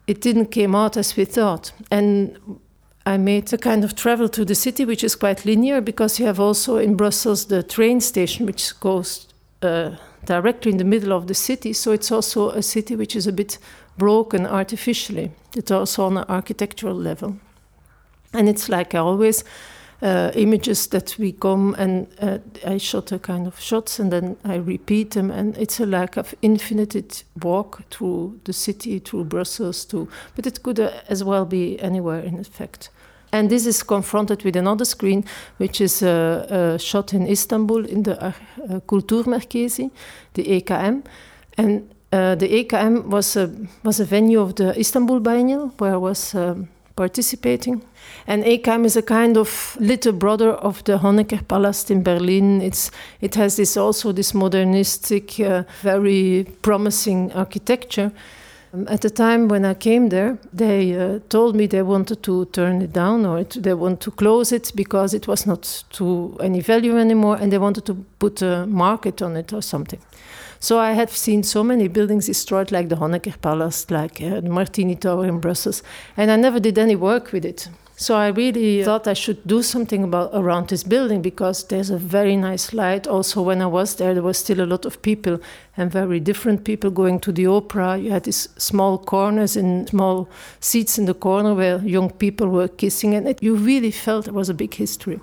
it 0.06 0.20
didn't 0.20 0.46
came 0.46 0.74
out 0.74 0.96
as 0.96 1.16
we 1.16 1.24
thought, 1.24 1.72
and 1.90 2.38
I 3.06 3.18
made 3.18 3.52
a 3.52 3.58
kind 3.58 3.84
of 3.84 3.94
travel 3.94 4.28
to 4.28 4.44
the 4.44 4.54
city, 4.54 4.84
which 4.84 5.04
is 5.04 5.14
quite 5.14 5.44
linear 5.44 5.80
because 5.80 6.18
you 6.18 6.26
have 6.26 6.40
also 6.40 6.76
in 6.76 6.96
Brussels 6.96 7.46
the 7.46 7.62
train 7.62 8.00
station, 8.00 8.46
which 8.46 8.78
goes 8.80 9.28
uh, 9.62 9.92
directly 10.24 10.72
in 10.72 10.78
the 10.78 10.84
middle 10.84 11.12
of 11.12 11.28
the 11.28 11.34
city. 11.34 11.72
So 11.72 11.92
it's 11.92 12.10
also 12.10 12.50
a 12.50 12.62
city 12.62 12.96
which 12.96 13.14
is 13.14 13.28
a 13.28 13.32
bit 13.32 13.58
broken 13.96 14.44
artificially. 14.44 15.30
It's 15.56 15.70
also 15.70 16.06
on 16.06 16.16
an 16.18 16.24
architectural 16.28 16.96
level. 16.96 17.36
And 18.32 18.48
it's 18.48 18.68
like 18.68 18.94
always 18.94 19.44
uh, 20.02 20.30
images 20.34 20.88
that 20.88 21.16
we 21.18 21.32
come 21.32 21.74
and 21.78 22.06
uh, 22.20 22.38
I 22.66 22.78
shot 22.78 23.12
a 23.12 23.18
kind 23.18 23.46
of 23.46 23.58
shots 23.60 23.98
and 23.98 24.12
then 24.12 24.36
I 24.44 24.56
repeat 24.56 25.12
them. 25.12 25.30
And 25.30 25.56
it's 25.56 25.80
a 25.80 25.86
like 25.86 26.16
of 26.16 26.34
infinite 26.42 27.24
walk 27.42 27.82
through 27.90 28.40
the 28.44 28.52
city, 28.52 28.98
through 28.98 29.24
Brussels, 29.24 29.84
too. 29.84 30.08
But 30.34 30.46
it 30.46 30.62
could 30.62 30.80
uh, 30.80 30.90
as 31.08 31.24
well 31.24 31.44
be 31.44 31.80
anywhere 31.80 32.20
in 32.20 32.38
effect. 32.38 32.90
And 33.32 33.50
this 33.50 33.66
is 33.66 33.82
confronted 33.82 34.44
with 34.44 34.56
another 34.56 34.84
screen, 34.84 35.24
which 35.58 35.80
is 35.80 35.98
shot 35.98 37.12
in 37.12 37.26
Istanbul 37.26 37.84
in 37.84 38.04
the 38.04 38.26
uh, 38.26 38.32
Kulturmerkezi, 38.86 39.90
the 40.34 40.44
AKM. 40.44 41.04
And 41.58 41.90
uh, 42.12 42.34
the 42.34 42.64
AKM 42.64 43.06
was 43.06 43.36
a, 43.36 43.50
was 43.82 44.00
a 44.00 44.04
venue 44.04 44.40
of 44.40 44.54
the 44.54 44.78
Istanbul 44.78 45.20
Biennial, 45.20 45.72
where 45.78 45.98
was 45.98 46.34
um, 46.34 46.68
participating. 46.96 47.82
And 48.26 48.44
AKM 48.44 48.84
is 48.84 48.96
a 48.96 49.02
kind 49.02 49.36
of 49.36 49.76
little 49.78 50.12
brother 50.12 50.50
of 50.50 50.82
the 50.84 50.98
Honecker 50.98 51.46
Palace 51.46 51.90
in 51.90 52.02
Berlin. 52.02 52.60
It's, 52.60 52.90
it 53.20 53.34
has 53.36 53.56
this 53.56 53.76
also 53.76 54.12
this 54.12 54.34
modernistic, 54.34 55.38
uh, 55.40 55.62
very 55.82 56.46
promising 56.62 57.32
architecture. 57.32 58.10
Um, 58.72 58.86
at 58.88 59.00
the 59.00 59.10
time 59.10 59.48
when 59.48 59.64
I 59.64 59.74
came 59.74 60.08
there, 60.08 60.38
they 60.52 60.94
uh, 60.94 61.20
told 61.28 61.54
me 61.54 61.66
they 61.66 61.82
wanted 61.82 62.22
to 62.22 62.46
turn 62.46 62.82
it 62.82 62.92
down 62.92 63.24
or 63.24 63.38
it, 63.38 63.62
they 63.62 63.74
want 63.74 64.00
to 64.00 64.10
close 64.10 64.52
it 64.52 64.72
because 64.74 65.14
it 65.14 65.28
was 65.28 65.46
not 65.46 65.84
to 65.90 66.36
any 66.40 66.60
value 66.60 66.98
anymore, 66.98 67.36
and 67.40 67.52
they 67.52 67.58
wanted 67.58 67.84
to 67.86 67.94
put 68.18 68.42
a 68.42 68.66
market 68.66 69.22
on 69.22 69.36
it 69.36 69.52
or 69.52 69.62
something. 69.62 70.00
So 70.66 70.80
I 70.80 70.94
had 70.94 71.10
seen 71.10 71.44
so 71.44 71.62
many 71.62 71.86
buildings 71.86 72.26
destroyed, 72.26 72.72
like 72.72 72.88
the 72.88 72.96
Honecker 72.96 73.40
Palace, 73.40 73.88
like 73.88 74.20
uh, 74.20 74.40
the 74.40 74.50
Martini 74.50 74.96
Tower 74.96 75.24
in 75.26 75.38
Brussels, 75.38 75.80
and 76.16 76.28
I 76.28 76.34
never 76.34 76.58
did 76.58 76.76
any 76.76 76.96
work 76.96 77.30
with 77.30 77.44
it. 77.44 77.68
So 77.94 78.16
I 78.16 78.30
really 78.30 78.82
thought 78.82 79.06
I 79.06 79.14
should 79.14 79.46
do 79.46 79.62
something 79.62 80.02
about 80.02 80.30
around 80.34 80.68
this 80.68 80.82
building 80.82 81.22
because 81.22 81.68
there's 81.68 81.90
a 81.90 81.96
very 81.96 82.36
nice 82.36 82.72
light. 82.72 83.06
Also, 83.06 83.42
when 83.42 83.62
I 83.62 83.66
was 83.66 83.94
there, 83.94 84.12
there 84.12 84.24
was 84.24 84.38
still 84.38 84.60
a 84.60 84.66
lot 84.66 84.84
of 84.84 85.00
people 85.02 85.38
and 85.76 85.88
very 85.88 86.18
different 86.18 86.64
people 86.64 86.90
going 86.90 87.20
to 87.20 87.30
the 87.30 87.46
opera. 87.46 87.96
You 87.96 88.10
had 88.10 88.24
these 88.24 88.48
small 88.58 88.98
corners 88.98 89.56
and 89.56 89.88
small 89.88 90.28
seats 90.58 90.98
in 90.98 91.04
the 91.04 91.14
corner 91.14 91.54
where 91.54 91.78
young 91.78 92.10
people 92.10 92.48
were 92.48 92.66
kissing, 92.66 93.14
and 93.14 93.28
it, 93.28 93.40
you 93.40 93.54
really 93.54 93.92
felt 93.92 94.26
it 94.26 94.34
was 94.34 94.48
a 94.48 94.54
big 94.54 94.74
history. 94.74 95.20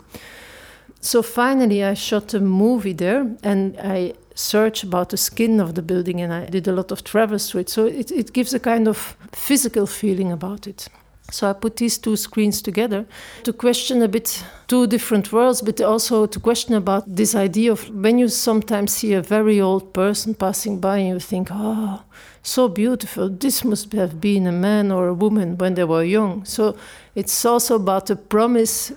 So 1.02 1.22
finally, 1.22 1.84
I 1.84 1.96
shot 1.96 2.34
a 2.34 2.40
movie 2.40 2.94
there, 2.94 3.36
and 3.44 3.78
I 3.84 4.14
searched 4.36 4.84
about 4.84 5.10
the 5.10 5.18
skin 5.18 5.60
of 5.60 5.75
the 5.75 5.82
building, 5.82 6.22
and 6.22 6.34
I 6.34 6.46
did 6.46 6.68
a 6.68 6.74
lot 6.74 6.92
of 6.92 7.04
travels 7.04 7.50
to 7.50 7.60
it. 7.60 7.70
So 7.70 7.86
it, 7.86 8.12
it 8.12 8.34
gives 8.34 8.54
a 8.54 8.60
kind 8.60 8.88
of 8.88 9.16
physical 9.32 9.88
feeling 9.88 10.32
about 10.32 10.68
it. 10.68 10.90
So 11.32 11.50
I 11.50 11.54
put 11.54 11.78
these 11.78 11.98
two 11.98 12.16
screens 12.16 12.62
together 12.62 13.06
to 13.44 13.54
question 13.54 14.02
a 14.02 14.08
bit 14.08 14.44
two 14.68 14.88
different 14.88 15.32
worlds, 15.32 15.62
but 15.62 15.82
also 15.82 16.25
to 16.25 16.40
question 16.40 16.75
about 16.75 17.16
this 17.16 17.34
idea 17.34 17.72
of 17.72 17.90
when 17.90 18.20
you 18.20 18.28
sometimes 18.28 18.94
see 18.94 19.13
a 19.13 19.22
very 19.22 19.60
old 19.60 19.94
person 19.94 20.36
passing 20.36 20.80
by 20.80 20.98
and 20.98 21.08
you 21.08 21.20
think, 21.20 21.48
oh, 21.52 22.04
so 22.44 22.68
beautiful, 22.68 23.30
this 23.30 23.63
must 23.63 23.94
have 23.94 24.20
been 24.20 24.46
a 24.46 24.52
man 24.52 24.92
or 24.92 25.08
a 25.08 25.13
woman 25.13 25.58
when 25.58 25.75
they 25.75 25.86
were 25.86 26.04
young. 26.04 26.44
So 26.46 26.75
it's 27.16 27.46
also 27.46 27.75
about 27.75 28.10
a 28.10 28.16
promise 28.16 28.92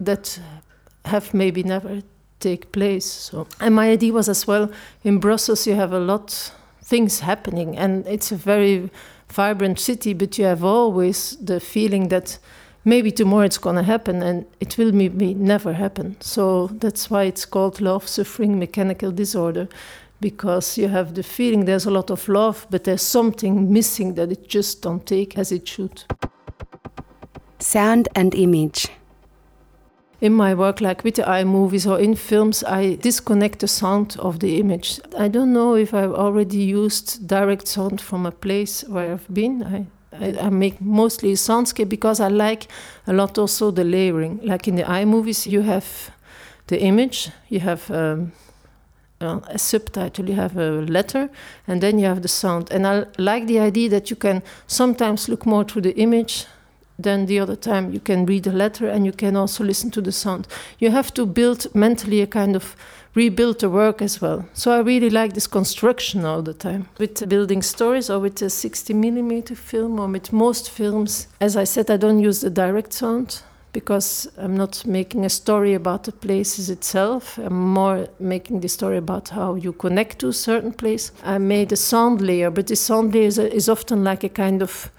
that 0.00 0.40
have 1.04 1.34
maybe 1.34 1.62
never 1.62 2.02
take 2.40 2.72
place. 2.72 3.06
So 3.06 3.46
and 3.60 3.74
my 3.74 3.90
idea 3.90 4.12
was 4.12 4.28
as 4.28 4.46
well 4.46 4.70
in 5.04 5.18
Brussels 5.18 5.66
you 5.66 5.74
have 5.74 5.92
a 5.92 6.00
lot 6.00 6.52
things 6.82 7.20
happening 7.20 7.76
and 7.76 8.06
it's 8.06 8.30
a 8.30 8.36
very 8.36 8.90
vibrant 9.28 9.80
city, 9.80 10.14
but 10.14 10.38
you 10.38 10.44
have 10.44 10.62
always 10.64 11.36
the 11.36 11.60
feeling 11.60 12.08
that 12.08 12.38
maybe 12.84 13.10
tomorrow 13.10 13.44
it's 13.44 13.58
going 13.58 13.76
to 13.76 13.82
happen 13.82 14.22
and 14.22 14.46
it 14.60 14.78
will 14.78 14.92
maybe 14.92 15.34
never 15.34 15.72
happen. 15.72 16.16
So 16.20 16.68
that's 16.68 17.10
why 17.10 17.24
it's 17.24 17.44
called 17.44 17.80
love 17.80 18.06
suffering 18.06 18.58
mechanical 18.58 19.10
disorder 19.10 19.68
because 20.20 20.78
you 20.78 20.88
have 20.88 21.14
the 21.14 21.22
feeling 21.22 21.64
there's 21.64 21.86
a 21.86 21.90
lot 21.90 22.10
of 22.10 22.28
love, 22.28 22.66
but 22.70 22.84
there's 22.84 23.02
something 23.02 23.72
missing 23.72 24.14
that 24.14 24.32
it 24.32 24.48
just 24.48 24.82
don't 24.82 25.04
take 25.04 25.36
as 25.36 25.52
it 25.52 25.66
should. 25.68 26.04
Sound 27.58 28.08
and 28.14 28.34
image 28.34 28.88
in 30.20 30.32
my 30.32 30.54
work, 30.54 30.80
like 30.80 31.04
with 31.04 31.16
the 31.16 31.22
iMovies 31.22 31.90
or 31.90 31.98
in 31.98 32.14
films, 32.14 32.64
I 32.64 32.94
disconnect 32.96 33.58
the 33.58 33.68
sound 33.68 34.16
of 34.18 34.40
the 34.40 34.58
image. 34.58 35.00
I 35.18 35.28
don't 35.28 35.52
know 35.52 35.74
if 35.74 35.92
I've 35.92 36.14
already 36.14 36.58
used 36.58 37.26
direct 37.26 37.68
sound 37.68 38.00
from 38.00 38.24
a 38.24 38.30
place 38.30 38.82
where 38.84 39.12
I've 39.12 39.32
been. 39.32 39.62
I, 39.62 39.86
I, 40.18 40.46
I 40.46 40.50
make 40.50 40.80
mostly 40.80 41.32
soundscape 41.32 41.90
because 41.90 42.20
I 42.20 42.28
like 42.28 42.68
a 43.06 43.12
lot 43.12 43.36
also 43.36 43.70
the 43.70 43.84
layering. 43.84 44.40
Like 44.42 44.66
in 44.66 44.76
the 44.76 44.84
iMovies, 44.84 45.46
you 45.46 45.60
have 45.62 46.10
the 46.68 46.80
image, 46.80 47.30
you 47.48 47.60
have 47.60 47.90
um, 47.90 48.32
a 49.20 49.58
subtitle, 49.58 50.28
you 50.28 50.34
have 50.34 50.56
a 50.56 50.80
letter, 50.82 51.28
and 51.68 51.82
then 51.82 51.98
you 51.98 52.06
have 52.06 52.22
the 52.22 52.28
sound. 52.28 52.72
And 52.72 52.86
I 52.86 53.04
like 53.18 53.46
the 53.46 53.60
idea 53.60 53.90
that 53.90 54.08
you 54.08 54.16
can 54.16 54.42
sometimes 54.66 55.28
look 55.28 55.44
more 55.44 55.64
through 55.64 55.82
the 55.82 55.96
image 55.96 56.46
then 56.98 57.26
the 57.26 57.38
other 57.38 57.56
time 57.56 57.92
you 57.92 58.00
can 58.00 58.26
read 58.26 58.44
the 58.44 58.52
letter 58.52 58.88
and 58.88 59.04
you 59.04 59.12
can 59.12 59.36
also 59.36 59.64
listen 59.64 59.90
to 59.90 60.00
the 60.00 60.12
sound. 60.12 60.46
You 60.78 60.90
have 60.90 61.12
to 61.14 61.26
build 61.26 61.66
mentally 61.74 62.20
a 62.22 62.26
kind 62.26 62.56
of 62.56 62.76
rebuild 63.14 63.60
the 63.60 63.70
work 63.70 64.02
as 64.02 64.20
well. 64.20 64.44
So 64.52 64.70
I 64.72 64.80
really 64.80 65.10
like 65.10 65.32
this 65.32 65.46
construction 65.46 66.24
all 66.24 66.42
the 66.42 66.54
time. 66.54 66.88
With 66.98 67.28
building 67.28 67.62
stories 67.62 68.10
or 68.10 68.20
with 68.20 68.40
a 68.42 68.50
60 68.50 68.94
millimeter 68.94 69.54
film 69.54 69.98
or 69.98 70.06
with 70.06 70.32
most 70.32 70.70
films, 70.70 71.26
as 71.40 71.56
I 71.56 71.64
said, 71.64 71.90
I 71.90 71.96
don't 71.96 72.20
use 72.20 72.40
the 72.42 72.50
direct 72.50 72.92
sound 72.92 73.42
because 73.72 74.26
I'm 74.38 74.56
not 74.56 74.86
making 74.86 75.24
a 75.26 75.28
story 75.28 75.74
about 75.74 76.04
the 76.04 76.12
places 76.12 76.70
itself. 76.70 77.36
I'm 77.38 77.72
more 77.74 78.08
making 78.18 78.60
the 78.60 78.68
story 78.68 78.96
about 78.96 79.30
how 79.30 79.54
you 79.54 79.72
connect 79.72 80.18
to 80.20 80.28
a 80.28 80.32
certain 80.32 80.72
place. 80.72 81.12
I 81.24 81.38
made 81.38 81.72
a 81.72 81.76
sound 81.76 82.20
layer, 82.20 82.50
but 82.50 82.68
the 82.68 82.76
sound 82.76 83.14
layer 83.14 83.26
is, 83.26 83.38
is 83.38 83.68
often 83.68 84.02
like 84.02 84.24
a 84.24 84.30
kind 84.30 84.62
of 84.62 84.90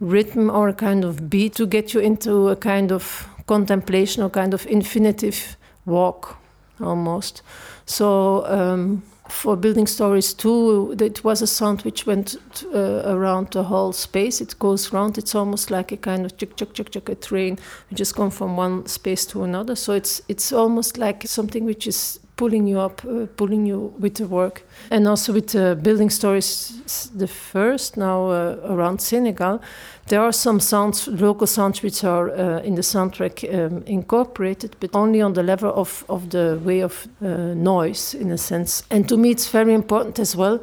rhythm 0.00 0.50
or 0.50 0.68
a 0.68 0.74
kind 0.74 1.04
of 1.04 1.28
beat 1.28 1.54
to 1.54 1.66
get 1.66 1.94
you 1.94 2.00
into 2.00 2.48
a 2.48 2.56
kind 2.56 2.90
of 2.90 3.28
contemplation 3.46 4.22
or 4.22 4.30
kind 4.30 4.54
of 4.54 4.66
infinitive 4.66 5.56
walk 5.84 6.38
almost. 6.80 7.42
So 7.84 8.46
um, 8.46 9.02
for 9.28 9.56
building 9.56 9.86
stories 9.86 10.34
too, 10.34 10.96
it 10.98 11.22
was 11.24 11.42
a 11.42 11.46
sound 11.46 11.82
which 11.82 12.06
went 12.06 12.36
uh, 12.74 13.02
around 13.04 13.50
the 13.52 13.64
whole 13.64 13.92
space. 13.92 14.40
It 14.40 14.58
goes 14.58 14.92
around. 14.92 15.18
It's 15.18 15.34
almost 15.34 15.70
like 15.70 15.92
a 15.92 15.96
kind 15.96 16.24
of 16.24 16.36
chuk 16.36 16.56
chuk 16.56 16.72
chuk 16.74 16.90
chuk 16.90 17.08
a 17.08 17.14
train. 17.14 17.58
You 17.90 17.96
just 17.96 18.14
come 18.14 18.30
from 18.30 18.56
one 18.56 18.86
space 18.86 19.26
to 19.26 19.42
another. 19.42 19.76
So 19.76 19.92
it's 19.92 20.22
it's 20.28 20.52
almost 20.52 20.98
like 20.98 21.26
something 21.28 21.64
which 21.64 21.86
is 21.86 22.20
pulling 22.40 22.66
you 22.66 22.80
up, 22.80 23.04
uh, 23.04 23.26
pulling 23.36 23.66
you 23.66 23.92
with 24.00 24.14
the 24.14 24.26
work. 24.26 24.62
And 24.90 25.06
also 25.06 25.32
with 25.32 25.48
the 25.48 25.76
building 25.82 26.10
stories, 26.10 27.10
the 27.14 27.26
first 27.26 27.96
now 27.96 28.30
uh, 28.30 28.56
around 28.64 29.00
Senegal, 29.00 29.60
there 30.06 30.20
are 30.20 30.32
some 30.32 30.58
sounds, 30.60 31.06
local 31.06 31.46
sounds, 31.46 31.82
which 31.82 32.02
are 32.02 32.30
uh, 32.30 32.64
in 32.64 32.74
the 32.76 32.82
soundtrack 32.82 33.44
um, 33.44 33.82
incorporated, 33.86 34.70
but 34.80 34.90
only 34.94 35.22
on 35.22 35.34
the 35.34 35.42
level 35.42 35.70
of, 35.74 36.04
of 36.08 36.30
the 36.30 36.58
way 36.64 36.82
of 36.82 37.06
uh, 37.22 37.26
noise, 37.54 38.14
in 38.14 38.30
a 38.32 38.38
sense. 38.38 38.84
And 38.90 39.06
to 39.08 39.16
me, 39.16 39.28
it's 39.28 39.52
very 39.52 39.74
important 39.74 40.18
as 40.18 40.34
well 40.34 40.60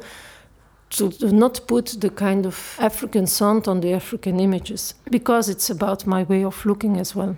to 0.90 1.10
not 1.32 1.60
put 1.66 2.00
the 2.00 2.10
kind 2.10 2.46
of 2.46 2.76
African 2.80 3.26
sound 3.26 3.68
on 3.68 3.80
the 3.80 3.94
African 3.94 4.40
images, 4.40 4.94
because 5.10 5.52
it's 5.52 5.70
about 5.70 6.06
my 6.06 6.24
way 6.24 6.44
of 6.44 6.66
looking 6.66 6.98
as 7.00 7.14
well. 7.14 7.36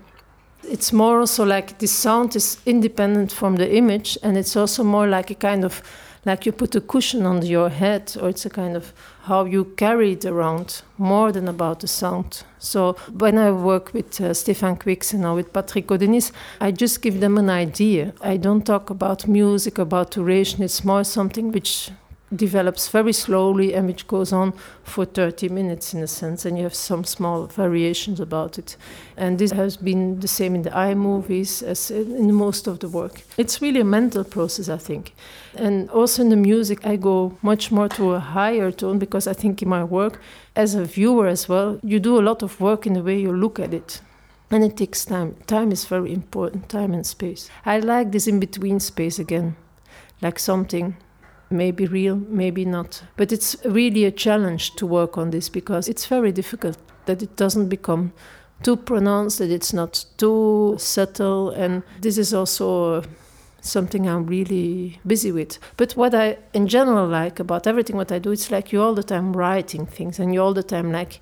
It's 0.63 0.93
more 0.93 1.21
also 1.21 1.45
like 1.45 1.79
the 1.79 1.87
sound 1.87 2.37
is 2.37 2.59
independent 2.65 3.33
from 3.33 3.57
the 3.57 3.75
image, 3.75 4.19
and 4.23 4.37
it's 4.37 4.57
also 4.57 4.85
more 4.85 5.07
like 5.07 5.31
a 5.31 5.35
kind 5.35 5.65
of 5.65 5.83
like 6.27 6.45
you 6.45 6.53
put 6.53 6.75
a 6.75 6.81
cushion 6.81 7.25
under 7.25 7.47
your 7.47 7.71
head, 7.71 8.15
or 8.21 8.29
it's 8.29 8.45
a 8.45 8.51
kind 8.51 8.77
of 8.77 8.93
how 9.23 9.45
you 9.47 9.65
carry 9.77 10.13
it 10.13 10.25
around 10.25 10.83
more 10.99 11.33
than 11.33 11.49
about 11.49 11.81
the 11.81 11.89
sound. 11.89 12.45
So 12.59 12.93
when 13.19 13.39
I 13.39 13.51
work 13.51 13.95
with 13.95 14.21
uh, 14.21 14.35
Stefan 14.35 14.77
Quixen 14.77 15.25
or 15.25 15.35
with 15.35 15.53
Patrick 15.53 15.87
Odenis, 15.87 16.31
I 16.61 16.73
just 16.73 17.01
give 17.01 17.21
them 17.21 17.39
an 17.39 17.49
idea. 17.49 18.13
I 18.21 18.37
don't 18.37 18.67
talk 18.67 18.91
about 18.91 19.27
music, 19.27 19.79
about 19.79 20.11
duration. 20.11 20.63
It's 20.63 20.85
more 20.85 21.05
something 21.05 21.53
which 21.53 21.91
develops 22.35 22.89
very 22.89 23.13
slowly 23.13 23.75
and 23.75 23.87
which 23.87 24.07
goes 24.07 24.33
on 24.33 24.53
for 24.85 25.05
30 25.05 25.49
minutes 25.49 25.93
in 25.95 26.03
a 26.03 26.07
sense 26.07 26.45
and 26.45 26.57
you 26.57 26.63
have 26.63 26.75
some 26.75 27.05
small 27.05 27.47
variations 27.47 28.21
about 28.21 28.59
it. 28.59 28.77
And 29.17 29.39
this 29.39 29.51
has 29.53 29.77
been 29.77 30.21
the 30.21 30.29
same 30.29 30.55
in 30.55 30.63
the 30.63 30.71
iMovies 30.71 31.63
as 31.63 31.91
in 31.91 32.33
most 32.33 32.67
of 32.67 32.79
the 32.79 32.89
work. 32.89 33.23
It's 33.37 33.61
really 33.61 33.81
a 33.81 33.85
mental 33.85 34.25
process 34.25 34.69
i 34.69 34.77
think. 34.77 35.15
And 35.57 35.91
also 35.91 36.23
in 36.23 36.29
the 36.29 36.37
music 36.37 36.87
i 36.87 36.97
go 36.97 37.37
much 37.43 37.73
more 37.73 37.89
to 37.89 38.13
a 38.13 38.21
higher 38.21 38.71
tone 38.71 38.99
because 38.99 39.27
i 39.27 39.33
think 39.33 39.63
in 39.63 39.69
my 39.69 39.85
work 39.85 40.21
as 40.55 40.75
a 40.75 40.85
viewer 40.85 41.27
as 41.27 41.49
well 41.49 41.81
you 41.83 41.99
do 41.99 42.19
a 42.19 42.23
lot 42.23 42.43
of 42.43 42.61
work 42.61 42.87
in 42.87 42.95
the 42.95 43.03
way 43.03 43.19
you 43.19 43.33
look 43.33 43.59
at 43.59 43.75
it. 43.75 44.01
And 44.53 44.65
it 44.65 44.77
takes 44.77 45.05
time. 45.05 45.37
Time 45.47 45.71
is 45.71 45.85
very 45.85 46.13
important 46.13 46.69
time 46.69 46.93
and 46.93 47.07
space. 47.07 47.49
I 47.65 47.79
like 47.79 48.11
this 48.11 48.27
in 48.27 48.41
between 48.41 48.81
space 48.81 49.19
again 49.21 49.57
like 50.23 50.39
something 50.39 50.97
maybe 51.51 51.87
real, 51.87 52.17
maybe 52.29 52.65
not. 52.65 53.03
But 53.17 53.33
it's 53.33 53.57
really 53.65 54.05
a 54.05 54.11
challenge 54.11 54.77
to 54.77 54.87
work 54.87 55.19
on 55.19 55.31
this 55.31 55.49
because 55.49 55.89
it's 55.89 56.07
very 56.07 56.33
difficult 56.33 56.79
that 57.07 57.23
it 57.23 57.37
doesn't 57.37 57.69
become 57.69 58.13
too 58.63 58.77
pronounced, 58.77 59.39
that 59.39 59.51
it's 59.51 59.73
not 59.73 60.05
too 60.17 60.77
subtle. 60.79 61.51
And 61.51 61.83
this 62.01 62.19
is 62.19 62.33
also 62.33 63.03
something 63.61 64.09
I'm 64.09 64.27
really 64.27 65.01
busy 65.07 65.33
with. 65.33 65.59
But 65.77 65.93
what 65.93 66.15
I, 66.15 66.39
in 66.55 66.69
general, 66.69 67.07
like 67.07 67.41
about 67.41 67.67
everything 67.67 67.97
what 67.97 68.13
I 68.13 68.19
do, 68.19 68.31
it's 68.31 68.51
like 68.51 68.73
you 68.73 68.81
all 68.81 68.95
the 68.95 69.03
time 69.03 69.37
writing 69.37 69.87
things 69.87 70.19
and 70.19 70.33
you 70.33 70.41
all 70.41 70.55
the 70.55 70.63
time 70.63 70.93
like 70.93 71.21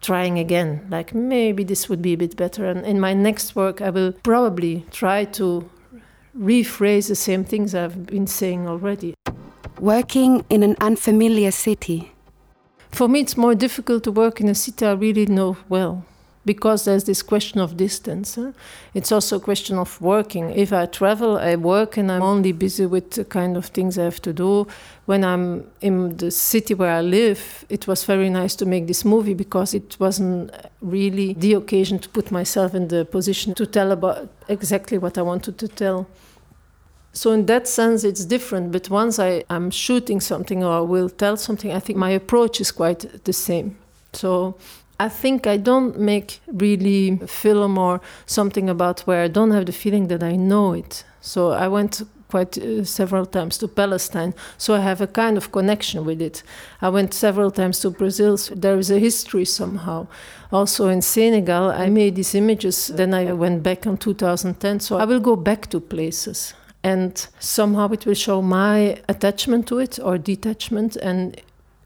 trying 0.00 0.38
again. 0.38 0.86
Like 0.88 1.14
maybe 1.14 1.64
this 1.64 1.88
would 1.88 2.00
be 2.00 2.12
a 2.12 2.16
bit 2.16 2.36
better. 2.36 2.66
And 2.66 2.86
in 2.86 3.00
my 3.00 3.12
next 3.12 3.56
work, 3.56 3.82
I 3.82 3.90
will 3.90 4.12
probably 4.12 4.86
try 4.90 5.24
to 5.24 5.68
rephrase 6.38 7.08
the 7.08 7.16
same 7.16 7.44
things 7.44 7.74
I've 7.74 8.06
been 8.06 8.26
saying 8.26 8.68
already 8.68 9.14
working 9.80 10.44
in 10.48 10.62
an 10.62 10.76
unfamiliar 10.80 11.50
city? 11.50 12.12
For 12.90 13.08
me, 13.08 13.20
it's 13.20 13.36
more 13.36 13.54
difficult 13.54 14.04
to 14.04 14.12
work 14.12 14.40
in 14.40 14.48
a 14.48 14.54
city 14.54 14.86
I 14.86 14.92
really 14.92 15.26
know 15.26 15.56
well 15.68 16.04
because 16.44 16.86
there's 16.86 17.04
this 17.04 17.22
question 17.22 17.60
of 17.60 17.76
distance. 17.76 18.38
It's 18.94 19.12
also 19.12 19.36
a 19.36 19.40
question 19.40 19.76
of 19.76 20.00
working. 20.00 20.50
If 20.50 20.72
I 20.72 20.86
travel, 20.86 21.36
I 21.36 21.56
work 21.56 21.98
and 21.98 22.10
I'm 22.10 22.22
only 22.22 22.52
busy 22.52 22.86
with 22.86 23.10
the 23.10 23.26
kind 23.26 23.54
of 23.54 23.66
things 23.66 23.98
I 23.98 24.04
have 24.04 24.22
to 24.22 24.32
do. 24.32 24.66
When 25.04 25.24
I'm 25.24 25.70
in 25.82 26.16
the 26.16 26.30
city 26.30 26.72
where 26.72 26.92
I 26.92 27.02
live, 27.02 27.66
it 27.68 27.86
was 27.86 28.04
very 28.04 28.30
nice 28.30 28.56
to 28.56 28.64
make 28.64 28.86
this 28.86 29.04
movie 29.04 29.34
because 29.34 29.74
it 29.74 30.00
wasn't 30.00 30.50
really 30.80 31.34
the 31.34 31.52
occasion 31.52 31.98
to 31.98 32.08
put 32.08 32.30
myself 32.30 32.74
in 32.74 32.88
the 32.88 33.04
position 33.04 33.52
to 33.54 33.66
tell 33.66 33.92
about 33.92 34.30
exactly 34.48 34.96
what 34.96 35.18
I 35.18 35.22
wanted 35.22 35.58
to 35.58 35.68
tell. 35.68 36.06
So 37.18 37.32
in 37.32 37.46
that 37.46 37.66
sense, 37.66 38.04
it's 38.04 38.24
different. 38.24 38.70
But 38.70 38.90
once 38.90 39.18
I 39.18 39.42
am 39.50 39.72
shooting 39.72 40.20
something 40.20 40.62
or 40.62 40.72
I 40.72 40.80
will 40.82 41.10
tell 41.10 41.36
something, 41.36 41.72
I 41.72 41.80
think 41.80 41.98
my 41.98 42.10
approach 42.10 42.60
is 42.60 42.70
quite 42.70 43.24
the 43.24 43.32
same. 43.32 43.76
So 44.12 44.54
I 45.00 45.08
think 45.08 45.44
I 45.48 45.56
don't 45.56 45.98
make 45.98 46.38
really 46.46 47.16
film 47.26 47.76
or 47.76 48.00
something 48.26 48.70
about 48.70 49.00
where 49.00 49.24
I 49.24 49.26
don't 49.26 49.50
have 49.50 49.66
the 49.66 49.72
feeling 49.72 50.06
that 50.08 50.22
I 50.22 50.36
know 50.36 50.74
it. 50.74 51.02
So 51.20 51.50
I 51.50 51.66
went 51.66 52.02
quite 52.28 52.56
uh, 52.56 52.84
several 52.84 53.26
times 53.26 53.58
to 53.58 53.66
Palestine, 53.66 54.32
so 54.56 54.74
I 54.74 54.80
have 54.80 55.00
a 55.00 55.08
kind 55.08 55.36
of 55.36 55.50
connection 55.50 56.04
with 56.04 56.22
it. 56.22 56.44
I 56.80 56.88
went 56.88 57.14
several 57.14 57.50
times 57.50 57.80
to 57.80 57.90
Brazil, 57.90 58.36
so 58.36 58.54
there 58.54 58.78
is 58.78 58.92
a 58.92 59.00
history 59.00 59.44
somehow. 59.44 60.06
Also 60.52 60.88
in 60.88 61.02
Senegal, 61.02 61.72
I 61.72 61.88
made 61.88 62.14
these 62.14 62.36
images, 62.36 62.88
then 62.88 63.12
I 63.12 63.32
went 63.32 63.64
back 63.64 63.86
in 63.86 63.96
2010, 63.96 64.78
so 64.80 64.98
I 64.98 65.04
will 65.04 65.20
go 65.20 65.34
back 65.34 65.68
to 65.70 65.80
places. 65.80 66.54
And 66.92 67.12
somehow 67.38 67.86
it 67.96 68.02
will 68.06 68.20
show 68.26 68.38
my 68.42 68.76
attachment 69.14 69.66
to 69.68 69.76
it 69.78 69.94
or 70.06 70.18
detachment, 70.18 70.92
and 71.08 71.20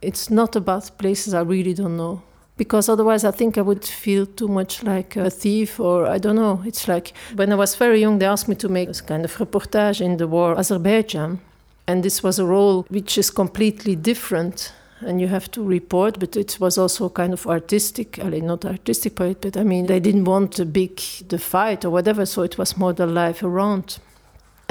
it's 0.01 0.27
not 0.31 0.57
about 0.57 0.99
places 0.99 1.35
I 1.35 1.43
really 1.55 1.75
don't 1.75 1.97
know 1.97 2.23
because 2.57 2.93
otherwise 2.93 3.25
I 3.25 3.31
think 3.31 3.57
I 3.57 3.63
would 3.63 3.85
feel 3.85 4.27
too 4.27 4.49
much 4.49 4.83
like 4.83 5.17
a 5.17 5.31
thief 5.31 5.81
or 5.81 6.07
I 6.07 6.19
don't 6.19 6.37
know. 6.37 6.63
It's 6.65 6.87
like 6.87 7.13
when 7.35 7.53
I 7.53 7.57
was 7.57 7.75
very 7.75 8.01
young, 8.01 8.19
they 8.19 8.27
asked 8.27 8.49
me 8.49 8.55
to 8.57 8.69
make 8.69 8.89
this 8.89 9.01
kind 9.01 9.25
of 9.25 9.37
reportage 9.37 10.01
in 10.01 10.17
the 10.17 10.29
war 10.29 10.59
Azerbaijan. 10.59 11.41
And 11.87 12.03
this 12.03 12.23
was 12.23 12.39
a 12.39 12.45
role 12.45 12.85
which 12.89 13.19
is 13.19 13.31
completely 13.31 13.97
different 13.97 14.73
and 15.01 15.21
you 15.21 15.29
have 15.29 15.51
to 15.51 15.65
report, 15.65 16.21
but 16.21 16.37
it 16.37 16.61
was 16.61 16.79
also 16.79 17.09
kind 17.09 17.33
of 17.33 17.47
artistic, 17.47 18.19
not 18.25 18.65
artistic 18.65 19.17
but 19.17 19.57
I 19.57 19.65
mean, 19.65 19.87
they 19.87 20.01
didn't 20.01 20.25
want 20.25 20.61
a 20.61 20.65
big 20.65 21.01
the 21.29 21.39
fight 21.39 21.85
or 21.85 21.91
whatever, 21.91 22.25
so 22.27 22.43
it 22.43 22.57
was 22.59 22.77
more 22.77 22.93
the 22.93 23.07
life 23.07 23.43
around. 23.43 23.99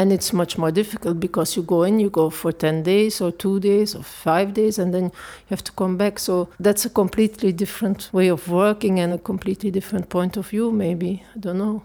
And 0.01 0.11
it's 0.11 0.33
much 0.33 0.57
more 0.57 0.71
difficult 0.71 1.19
because 1.19 1.55
you 1.55 1.61
go 1.61 1.83
in, 1.83 1.99
you 1.99 2.09
go 2.09 2.31
for 2.31 2.51
10 2.51 2.81
days 2.81 3.21
or 3.21 3.31
two 3.31 3.59
days 3.59 3.93
or 3.93 4.01
five 4.01 4.51
days, 4.51 4.79
and 4.79 4.91
then 4.91 5.03
you 5.03 5.51
have 5.51 5.63
to 5.65 5.71
come 5.73 5.95
back. 5.95 6.17
So 6.17 6.49
that's 6.59 6.85
a 6.85 6.89
completely 6.89 7.51
different 7.51 8.09
way 8.11 8.27
of 8.29 8.47
working 8.47 8.99
and 8.99 9.13
a 9.13 9.19
completely 9.19 9.69
different 9.69 10.09
point 10.09 10.37
of 10.37 10.47
view, 10.47 10.71
maybe. 10.71 11.23
I 11.35 11.39
don't 11.39 11.59
know. 11.59 11.83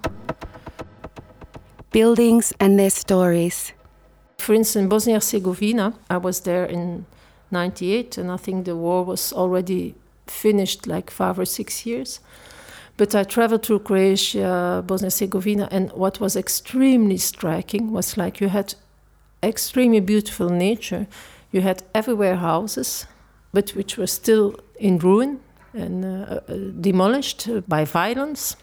Buildings 1.91 2.55
and 2.59 2.79
their 2.79 2.89
stories. 2.89 3.75
For 4.39 4.55
instance, 4.55 4.89
Bosnia 4.89 5.17
Herzegovina, 5.17 5.93
I 6.09 6.17
was 6.17 6.41
there 6.41 6.65
in 6.65 7.05
98, 7.51 8.17
and 8.17 8.33
I 8.33 8.39
think 8.39 8.65
the 8.65 8.77
war 8.77 9.05
was 9.05 9.31
already 9.35 9.95
finished 10.27 10.87
like 10.87 11.11
five 11.11 11.39
or 11.39 11.45
six 11.45 11.85
years. 11.85 12.21
But 12.97 13.15
I 13.15 13.25
traveled 13.25 13.63
through 13.65 13.81
Croatia, 13.81 14.83
Bosnia 14.87 15.07
and 15.07 15.13
Herzegovina, 15.13 15.69
and 15.71 15.93
what 15.93 16.19
was 16.19 16.35
extremely 16.37 17.19
striking 17.19 17.93
was 17.93 18.17
like 18.17 18.41
you 18.41 18.49
had 18.49 18.75
extremely 19.43 20.01
beautiful 20.01 20.49
nature. 20.49 21.07
You 21.53 21.61
had 21.61 21.83
everywhere 21.95 22.37
houses, 22.37 23.07
but 23.53 23.71
which 23.71 23.99
were 23.99 24.07
still 24.07 24.59
in 24.79 24.99
ruin 24.99 25.41
and 25.75 26.05
uh, 26.05 26.41
uh 26.49 26.55
demolished 26.81 27.49
by 27.69 27.85
violence 27.85 28.57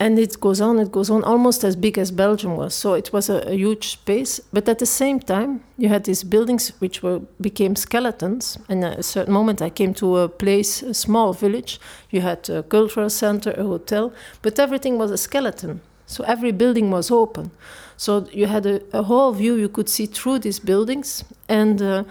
and 0.00 0.16
it 0.18 0.38
goes 0.38 0.60
on, 0.60 0.78
it 0.78 0.92
goes 0.92 1.10
on, 1.10 1.24
almost 1.24 1.64
as 1.64 1.74
big 1.74 1.98
as 1.98 2.12
Belgium 2.12 2.56
was. 2.56 2.72
So 2.72 2.94
it 2.94 3.12
was 3.12 3.28
a, 3.28 3.38
a, 3.48 3.54
huge 3.54 3.88
space. 3.88 4.40
But 4.52 4.68
at 4.68 4.78
the 4.78 4.86
same 4.86 5.18
time, 5.18 5.64
you 5.76 5.88
had 5.88 6.04
these 6.04 6.22
buildings 6.22 6.72
which 6.78 7.02
were 7.02 7.20
became 7.40 7.74
skeletons. 7.74 8.58
And 8.68 8.84
at 8.84 8.98
a 8.98 9.02
certain 9.02 9.34
moment, 9.34 9.60
I 9.60 9.70
came 9.70 9.94
to 9.94 10.18
a 10.18 10.28
place, 10.28 10.82
a 10.82 10.94
small 10.94 11.32
village. 11.32 11.80
You 12.10 12.20
had 12.20 12.48
a 12.48 12.62
cultural 12.62 13.10
center, 13.10 13.50
a 13.50 13.64
hotel, 13.64 14.12
but 14.40 14.60
everything 14.60 14.98
was 14.98 15.10
a 15.10 15.18
skeleton. 15.18 15.80
So 16.06 16.22
every 16.24 16.52
building 16.52 16.92
was 16.92 17.10
open. 17.10 17.50
So 17.96 18.28
you 18.32 18.46
had 18.46 18.66
a, 18.66 18.80
a 18.92 19.02
whole 19.02 19.32
view 19.32 19.56
you 19.56 19.68
could 19.68 19.88
see 19.88 20.06
through 20.06 20.38
these 20.38 20.60
buildings, 20.60 21.24
and 21.48 21.82
uh, 21.82 22.04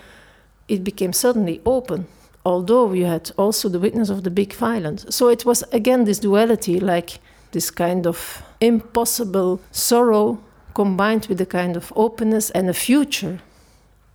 it 0.67 0.84
became 0.84 1.13
suddenly 1.13 1.62
open. 1.65 2.08
Although 2.45 2.91
you 2.91 3.06
had 3.06 3.32
also 3.38 3.69
the 3.69 3.80
witness 3.80 4.10
of 4.10 4.23
the 4.23 4.30
big 4.30 4.54
violence. 4.54 5.06
So 5.10 5.30
it 5.30 5.45
was 5.45 5.63
again 5.71 6.04
this 6.04 6.19
duality, 6.19 6.82
like 6.82 7.19
this 7.51 7.71
kind 7.71 8.05
of 8.05 8.43
impossible 8.62 9.60
sorrow 9.71 10.39
combined 10.73 11.25
with 11.27 11.41
a 11.41 11.45
kind 11.45 11.75
of 11.75 11.91
openness 11.95 12.49
and 12.51 12.69
a 12.69 12.73
future, 12.73 13.39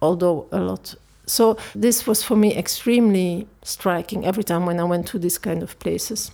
although 0.01 0.47
a 0.53 0.61
lot. 0.61 0.95
So 1.27 1.57
this 1.75 2.07
was 2.07 2.23
for 2.23 2.37
me 2.37 2.55
extremely 2.57 3.47
striking 3.62 4.25
every 4.25 4.45
time 4.45 4.66
when 4.66 4.79
I 4.81 4.85
went 4.85 5.07
to 5.09 5.18
these 5.18 5.38
kind 5.38 5.62
of 5.62 5.79
places. 5.79 6.31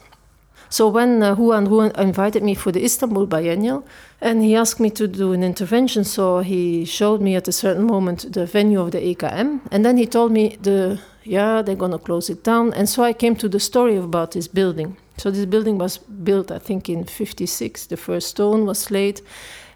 So 0.70 0.88
when 0.88 1.22
uh, 1.22 1.34
Juan 1.34 1.92
invited 1.96 2.42
me 2.42 2.54
for 2.54 2.72
the 2.72 2.84
Istanbul 2.84 3.26
Biennial, 3.26 3.84
and 4.20 4.42
he 4.42 4.54
asked 4.54 4.80
me 4.80 4.90
to 4.90 5.08
do 5.08 5.32
an 5.32 5.42
intervention, 5.42 6.04
so 6.04 6.40
he 6.40 6.84
showed 6.84 7.22
me 7.22 7.37
at 7.37 7.48
a 7.48 7.52
certain 7.52 7.87
moment 7.87 8.32
the 8.32 8.44
venue 8.44 8.80
of 8.80 8.90
the 8.90 9.00
AKM, 9.00 9.61
and 9.72 9.84
then 9.84 9.96
he 9.96 10.06
told 10.06 10.30
me 10.32 10.58
the 10.61 11.00
yeah 11.24 11.62
they're 11.62 11.74
gonna 11.74 11.98
close 11.98 12.28
it 12.28 12.44
down, 12.44 12.74
and 12.74 12.87
so 12.88 13.02
I 13.02 13.14
came 13.14 13.34
to 13.37 13.48
the 13.48 13.61
story 13.61 13.96
about 13.96 14.32
this 14.32 14.48
building. 14.48 14.96
So 15.18 15.33
this 15.33 15.46
building 15.46 15.78
was 15.78 15.98
built, 15.98 16.50
I 16.50 16.59
think, 16.59 16.88
in 16.88 17.04
56. 17.04 17.87
The 17.87 17.96
first 17.96 18.28
stone 18.28 18.66
was 18.66 18.90
laid, 18.90 19.20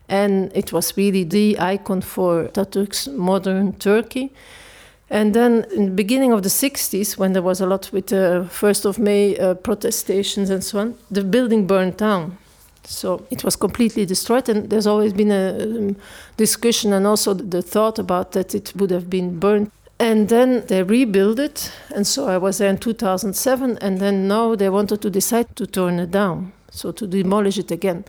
and 0.09 0.53
it 0.55 0.73
was 0.73 0.97
really 0.97 1.25
the 1.25 1.59
icon 1.59 2.01
for 2.01 2.45
Ataturk's 2.45 3.09
modern 3.09 3.73
Turkey. 3.75 4.33
And 5.11 5.35
then 5.35 5.67
in 5.75 5.87
the 5.87 5.91
beginning 5.91 6.33
of 6.33 6.43
the 6.43 6.49
60s, 6.49 7.19
when 7.19 7.33
there 7.35 7.43
was 7.43 7.61
a 7.61 7.67
lot 7.67 7.91
with 7.93 8.07
the 8.07 8.49
1st 8.51 8.85
of 8.87 8.99
May 8.99 9.37
uh, 9.37 9.55
protestations 9.55 10.49
and 10.49 10.65
so 10.65 10.79
on, 10.79 10.95
the 11.11 11.23
building 11.23 11.67
burned 11.67 11.99
down. 11.99 12.39
So 12.85 13.27
it 13.31 13.45
was 13.45 13.57
completely 13.57 14.07
destroyed, 14.07 14.49
and 14.49 14.71
there's 14.71 14.87
always 14.87 15.13
been 15.13 15.31
a 15.31 15.65
um, 15.65 15.97
discussion 16.37 16.93
and 16.93 17.07
also 17.07 17.35
the 17.35 17.63
thought 17.63 17.99
about 17.99 18.33
that 18.33 18.55
it 18.55 18.73
would 18.77 18.91
have 18.91 19.11
been 19.11 19.39
burned 19.39 19.71
and 20.03 20.29
then 20.29 20.67
they 20.67 20.83
rebuilt 20.83 21.39
it. 21.39 21.73
And 21.95 22.05
so 22.05 22.27
I 22.27 22.37
was 22.37 22.59
there 22.59 22.69
in 22.69 22.79
2007. 22.79 23.79
And 23.79 24.01
then 24.01 24.27
now 24.27 24.57
they 24.57 24.69
wanted 24.69 25.01
to 25.03 25.11
decide 25.11 25.55
to 25.57 25.67
turn 25.67 26.01
it 26.01 26.11
down, 26.11 26.53
so 26.71 26.91
to 26.91 27.07
demolish 27.07 27.57
it 27.59 27.71
again. 27.71 28.05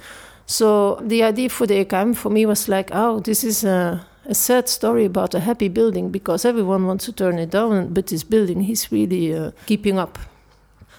So 0.47 0.95
the 1.01 1.21
idea 1.21 1.49
for 1.49 1.67
the 1.67 1.85
AKM 1.85 2.15
for 2.15 2.31
me 2.31 2.47
was 2.47 2.67
like, 2.67 2.89
oh, 2.93 3.19
this 3.19 3.43
is 3.43 3.63
a, 3.63 4.05
a 4.25 4.33
sad 4.33 4.67
story 4.69 5.05
about 5.05 5.35
a 5.35 5.39
happy 5.39 5.69
building 5.69 6.09
because 6.09 6.45
everyone 6.45 6.87
wants 6.87 7.05
to 7.05 7.11
turn 7.11 7.37
it 7.37 7.51
down, 7.51 7.93
but 7.93 8.07
this 8.07 8.23
building 8.23 8.67
is 8.67 8.91
really 8.91 9.33
uh, 9.33 9.51
keeping 9.67 9.99
up. 9.99 10.17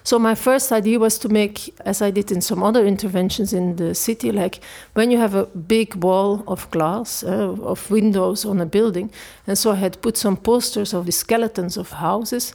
So 0.06 0.18
my 0.18 0.34
first 0.34 0.70
idea 0.70 0.98
was 0.98 1.18
to 1.20 1.30
make, 1.30 1.74
as 1.86 2.02
I 2.02 2.10
did 2.10 2.30
in 2.30 2.42
some 2.42 2.62
other 2.62 2.84
interventions 2.84 3.54
in 3.54 3.76
the 3.76 3.94
city, 3.94 4.30
like 4.32 4.60
when 4.92 5.10
you 5.10 5.16
have 5.16 5.34
a 5.34 5.46
big 5.46 5.94
wall 5.94 6.44
of 6.46 6.70
glass, 6.70 7.24
uh, 7.24 7.56
of 7.62 7.90
windows 7.90 8.44
on 8.44 8.60
a 8.60 8.66
building, 8.66 9.10
and 9.46 9.56
so 9.56 9.70
I 9.70 9.76
had 9.76 10.02
put 10.02 10.18
some 10.18 10.36
posters 10.36 10.92
of 10.92 11.06
the 11.06 11.12
skeletons 11.12 11.78
of 11.78 11.90
houses. 11.92 12.54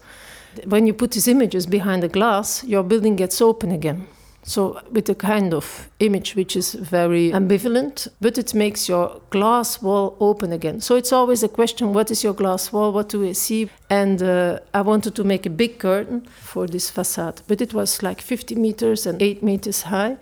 When 0.66 0.86
you 0.86 0.94
put 0.94 1.12
these 1.12 1.28
images 1.28 1.66
behind 1.66 2.04
the 2.04 2.08
glass, 2.08 2.64
your 2.64 2.84
building 2.84 3.16
gets 3.16 3.42
open 3.42 3.72
again. 3.72 4.08
So, 4.50 4.82
with 4.92 5.08
a 5.10 5.14
kind 5.14 5.54
of 5.54 5.92
image 6.00 6.36
which 6.36 6.56
is 6.56 6.74
very 6.74 7.30
ambivalent, 7.30 8.08
but 8.20 8.36
it 8.36 8.56
makes 8.56 8.90
your 8.90 9.22
glass 9.30 9.80
wall 9.80 10.18
open 10.20 10.52
again. 10.52 10.82
So, 10.82 10.96
it's 10.96 11.14
always 11.14 11.44
a 11.44 11.48
question 11.48 11.94
what 11.94 12.10
is 12.10 12.24
your 12.24 12.34
glass 12.34 12.74
wall? 12.74 12.92
What 12.92 13.10
do 13.10 13.20
we 13.20 13.34
see? 13.34 13.70
And 13.92 14.24
uh, 14.24 14.58
I 14.74 14.82
wanted 14.82 15.14
to 15.18 15.24
make 15.24 15.46
a 15.46 15.52
big 15.52 15.78
curtain 15.78 16.22
for 16.22 16.66
this 16.66 16.90
facade, 16.90 17.44
but 17.48 17.62
it 17.62 17.76
was 17.76 18.02
like 18.02 18.22
50 18.22 18.56
meters 18.56 19.06
and 19.06 19.22
8 19.22 19.44
meters 19.44 19.84
high, 19.84 20.18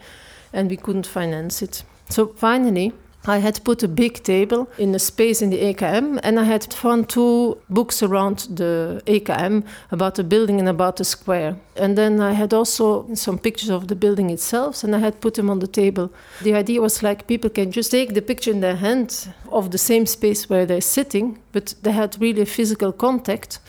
and 0.52 0.70
we 0.70 0.76
couldn't 0.76 1.08
finance 1.08 1.62
it. 1.62 1.84
So, 2.10 2.34
finally, 2.36 2.92
I 3.28 3.40
had 3.40 3.63
put 3.63 3.84
a 3.84 3.88
big 3.88 4.24
table 4.24 4.70
in 4.78 4.96
a 4.96 5.00
space 5.00 5.42
in 5.42 5.50
the 5.50 5.60
AKM, 5.60 6.20
and 6.24 6.40
I 6.40 6.46
had 6.46 6.74
found 6.74 7.10
two 7.10 7.58
books 7.70 8.02
around 8.02 8.48
the 8.50 9.02
AKM 9.06 9.63
about 9.92 10.16
the 10.16 10.24
building 10.24 10.60
and 10.60 10.70
about 10.70 10.96
the 10.96 11.04
square. 11.04 11.58
And 11.76 11.98
then 11.98 12.22
I 12.22 12.32
had 12.32 12.54
also 12.54 13.13
some 13.16 13.38
pictures 13.38 13.70
of 13.70 13.90
the 13.90 13.96
building 13.96 14.30
itself, 14.30 14.84
and 14.84 14.96
I 14.96 15.00
had 15.00 15.20
put 15.20 15.34
them 15.34 15.50
on 15.50 15.60
the 15.60 15.68
table. 15.68 16.10
The 16.42 16.54
idea 16.54 16.82
was 16.82 17.04
like 17.04 17.28
people 17.28 17.50
can 17.50 17.72
just 17.72 17.92
take 17.92 18.13
the 18.13 18.22
picture 18.22 18.52
in 18.52 18.62
their 18.62 18.78
hand 18.78 19.28
of 19.52 19.72
the 19.72 19.78
same 19.78 20.06
space 20.06 20.50
where 20.50 20.66
they're 20.66 20.82
sitting, 20.82 21.40
but 21.52 21.76
they 21.84 21.92
had 21.92 22.22
really 22.22 22.46
physical 22.46 22.94
contact. 22.94 23.60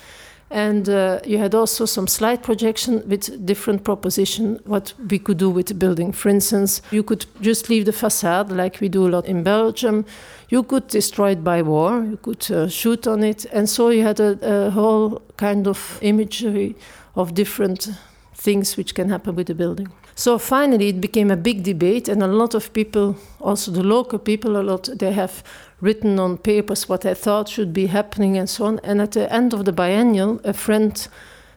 And 0.51 0.89
uh, 0.89 1.21
you 1.27 1.39
had 1.39 1.55
also 1.55 1.85
some 1.85 2.07
slide 2.07 2.43
projection 2.43 3.03
with 3.07 3.45
different 3.45 3.85
proposition 3.85 4.59
what 4.65 4.95
we 5.11 5.19
could 5.19 5.37
do 5.37 5.51
with 5.51 5.67
the 5.67 5.75
building. 5.75 6.13
For 6.13 6.31
instance, 6.31 6.81
you 6.91 7.03
could 7.03 7.27
just 7.41 7.69
leave 7.69 7.85
the 7.85 7.93
facade 7.93 8.51
like 8.51 8.81
we 8.81 8.89
do 8.89 9.07
a 9.07 9.11
lot 9.11 9.27
in 9.27 9.43
Belgium. 9.43 10.07
You 10.49 10.63
could 10.63 10.89
destroy 10.89 11.33
it 11.33 11.45
by 11.45 11.61
war. 11.61 12.03
You 12.03 12.17
could 12.17 12.51
uh, 12.51 12.69
shoot 12.69 13.07
on 13.07 13.23
it, 13.23 13.45
and 13.53 13.69
so 13.69 13.91
you 13.91 14.03
had 14.03 14.21
a, 14.21 14.39
a 14.67 14.71
whole 14.71 15.21
kind 15.37 15.67
of 15.67 15.99
imagery 16.01 16.77
of 17.15 17.35
different 17.35 17.91
things 18.35 18.77
which 18.77 18.95
can 18.95 19.11
happen 19.11 19.35
with 19.35 19.49
the 19.49 19.55
building. 19.55 19.89
So 20.19 20.37
finally, 20.37 20.89
it 20.89 21.01
became 21.01 21.31
a 21.31 21.37
big 21.37 21.63
debate, 21.63 22.09
and 22.09 22.25
a 22.25 22.27
lot 22.27 22.55
of 22.55 22.73
people, 22.73 23.15
also 23.41 23.71
the 23.71 23.85
local 23.85 24.19
people, 24.19 24.57
a 24.57 24.65
lot 24.65 24.89
they 24.99 25.13
have 25.13 25.45
written 25.81 26.19
on 26.19 26.39
papers 26.39 26.89
what 26.89 27.03
they 27.03 27.15
thought 27.15 27.49
should 27.49 27.73
be 27.73 27.87
happening 27.87 28.37
and 28.37 28.51
so 28.51 28.65
on. 28.65 28.81
And 28.83 29.01
at 29.01 29.13
the 29.13 29.33
end 29.33 29.55
of 29.55 29.65
the 29.65 29.73
biennial, 29.73 30.41
a 30.43 30.53
friend 30.53 31.09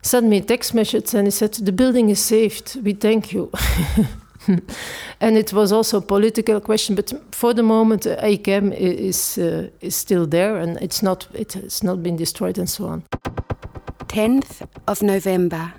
sent 0.03 0.27
me 0.27 0.37
a 0.37 0.41
text 0.41 0.75
message 0.75 1.15
and 1.15 1.25
he 1.25 1.31
said, 1.31 1.53
The 1.53 1.71
building 1.71 2.11
is 2.11 2.19
saved. 2.19 2.77
We 2.83 2.93
thank 2.93 3.33
you. 3.33 3.51
and 5.19 5.37
it 5.39 5.51
was 5.53 5.71
also 5.71 5.97
a 5.97 6.01
political 6.01 6.61
question, 6.61 6.93
but 6.95 7.11
for 7.31 7.55
the 7.55 7.63
moment, 7.63 8.03
AKM 8.03 8.75
is, 8.77 9.39
uh, 9.39 9.69
is 9.79 9.95
still 9.95 10.27
there 10.27 10.57
and 10.57 10.77
it's 10.77 11.01
not, 11.01 11.27
it 11.33 11.53
has 11.53 11.81
not 11.81 12.03
been 12.03 12.15
destroyed 12.15 12.59
and 12.59 12.69
so 12.69 12.85
on. 12.85 13.03
10th 14.05 14.67
of 14.87 15.01
November. 15.01 15.73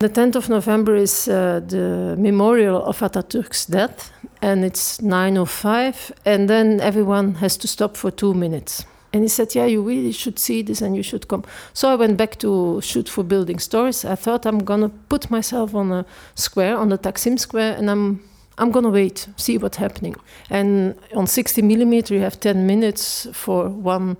The 0.00 0.08
10th 0.08 0.34
of 0.34 0.48
November 0.48 0.96
is 0.96 1.28
uh, 1.28 1.60
the 1.66 2.16
memorial 2.18 2.84
of 2.84 2.98
Atatürk's 2.98 3.66
death, 3.66 4.10
and 4.42 4.64
it's 4.64 4.98
9.05, 4.98 6.10
and 6.24 6.50
then 6.50 6.80
everyone 6.80 7.36
has 7.36 7.56
to 7.58 7.68
stop 7.68 7.96
for 7.96 8.10
two 8.10 8.34
minutes. 8.34 8.84
And 9.12 9.22
he 9.22 9.28
said, 9.28 9.54
Yeah, 9.54 9.66
you 9.66 9.82
really 9.82 10.10
should 10.10 10.40
see 10.40 10.62
this 10.62 10.82
and 10.82 10.96
you 10.96 11.04
should 11.04 11.28
come. 11.28 11.44
So 11.72 11.88
I 11.88 11.94
went 11.94 12.16
back 12.16 12.36
to 12.40 12.80
shoot 12.80 13.08
for 13.08 13.22
building 13.22 13.60
stories. 13.60 14.04
I 14.04 14.16
thought 14.16 14.44
I'm 14.44 14.58
gonna 14.58 14.88
put 14.88 15.30
myself 15.30 15.72
on 15.76 15.92
a 15.92 16.04
square, 16.34 16.76
on 16.76 16.88
the 16.88 16.98
Taksim 16.98 17.38
Square, 17.38 17.76
and 17.76 17.88
I'm 17.88 18.20
I'm 18.58 18.72
gonna 18.72 18.90
wait, 18.90 19.28
see 19.36 19.58
what's 19.58 19.76
happening. 19.76 20.16
And 20.50 20.96
on 21.14 21.28
60 21.28 21.62
millimeter, 21.62 22.14
you 22.14 22.20
have 22.20 22.40
10 22.40 22.66
minutes 22.66 23.28
for 23.32 23.68
one 23.68 24.16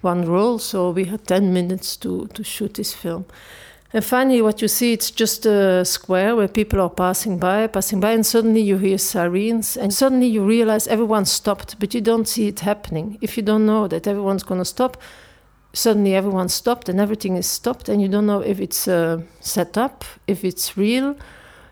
one 0.00 0.24
roll, 0.24 0.60
so 0.60 0.90
we 0.90 1.06
had 1.06 1.26
10 1.26 1.52
minutes 1.52 1.96
to, 1.96 2.28
to 2.28 2.44
shoot 2.44 2.74
this 2.74 2.94
film. 2.94 3.24
And 3.90 4.04
finally, 4.04 4.42
what 4.42 4.60
you 4.60 4.68
see, 4.68 4.92
it's 4.92 5.10
just 5.10 5.46
a 5.46 5.82
square 5.82 6.36
where 6.36 6.46
people 6.46 6.78
are 6.78 6.90
passing 6.90 7.38
by, 7.38 7.66
passing 7.68 8.00
by, 8.00 8.12
and 8.12 8.26
suddenly 8.26 8.60
you 8.60 8.76
hear 8.76 8.98
sirens, 8.98 9.78
and 9.78 9.94
suddenly 9.94 10.26
you 10.26 10.44
realize 10.44 10.86
everyone 10.86 11.24
stopped, 11.24 11.80
but 11.80 11.94
you 11.94 12.02
don't 12.02 12.28
see 12.28 12.48
it 12.48 12.60
happening. 12.60 13.16
If 13.22 13.38
you 13.38 13.42
don't 13.42 13.64
know 13.64 13.88
that 13.88 14.06
everyone's 14.06 14.42
going 14.42 14.60
to 14.60 14.66
stop, 14.66 14.98
suddenly 15.72 16.14
everyone 16.14 16.50
stopped 16.50 16.90
and 16.90 17.00
everything 17.00 17.36
is 17.36 17.46
stopped, 17.46 17.88
and 17.88 18.02
you 18.02 18.08
don't 18.08 18.26
know 18.26 18.40
if 18.40 18.60
it's 18.60 18.86
uh, 18.86 19.22
set 19.40 19.78
up, 19.78 20.04
if 20.26 20.44
it's 20.44 20.76
real, 20.76 21.16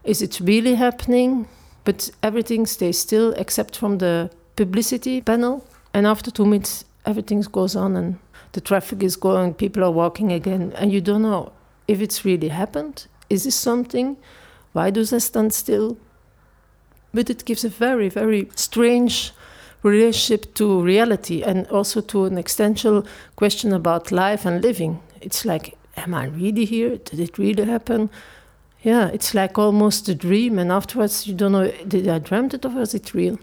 is 0.05 0.22
it 0.22 0.40
really 0.40 0.76
happening, 0.76 1.46
but 1.85 2.11
everything 2.22 2.64
stays 2.64 2.98
still 2.98 3.35
except 3.35 3.76
from 3.76 3.98
the 3.98 4.31
publicity 4.57 5.20
panel. 5.20 5.66
And 5.92 6.07
after 6.07 6.31
two 6.31 6.46
minutes, 6.46 6.87
everything 7.05 7.42
goes 7.42 7.76
on, 7.76 7.94
and 7.94 8.18
the 8.52 8.62
traffic 8.62 9.02
is 9.02 9.16
going, 9.16 9.52
people 9.52 9.85
are 9.85 9.90
walking 9.90 10.33
again, 10.33 10.72
and 10.76 10.90
you 10.90 11.02
don't 11.02 11.20
know 11.20 11.52
if 11.88 12.01
it's 12.01 12.25
really 12.25 12.49
happened. 12.49 13.07
Is 13.29 13.44
this 13.44 13.55
something? 13.55 14.16
Why 14.72 14.90
do 14.90 15.05
they 15.05 15.18
stand 15.18 15.53
still? 15.53 15.96
But 17.12 17.31
it 17.31 17.44
gives 17.44 17.64
a 17.64 17.68
very, 17.68 18.09
very 18.09 18.49
strange 18.57 19.33
relationship 19.83 20.55
to 20.55 20.83
reality 20.83 21.42
and 21.42 21.66
also 21.68 22.01
to 22.01 22.25
an 22.25 22.38
existential 22.38 23.07
question 23.37 23.72
about 23.72 24.12
life 24.12 24.44
and 24.44 24.62
living. 24.62 25.01
It's 25.20 25.44
like, 25.44 25.77
am 25.96 26.14
I 26.14 26.27
really 26.27 26.64
here? 26.64 26.96
Did 26.99 27.20
it 27.20 27.38
really 27.38 27.64
happen? 27.64 28.11
Yeah, 28.83 29.09
it's 29.09 29.35
like 29.35 29.59
almost 29.59 30.09
a 30.09 30.14
dream, 30.14 30.59
and 30.59 30.70
afterwards 30.70 31.27
you 31.27 31.35
don't 31.35 31.53
know, 31.53 31.70
did 31.88 32.07
I 32.07 32.18
dreamt 32.18 32.55
it 32.55 32.64
or 32.64 32.68
was 32.68 32.94
it 32.94 33.14
real? 33.14 33.38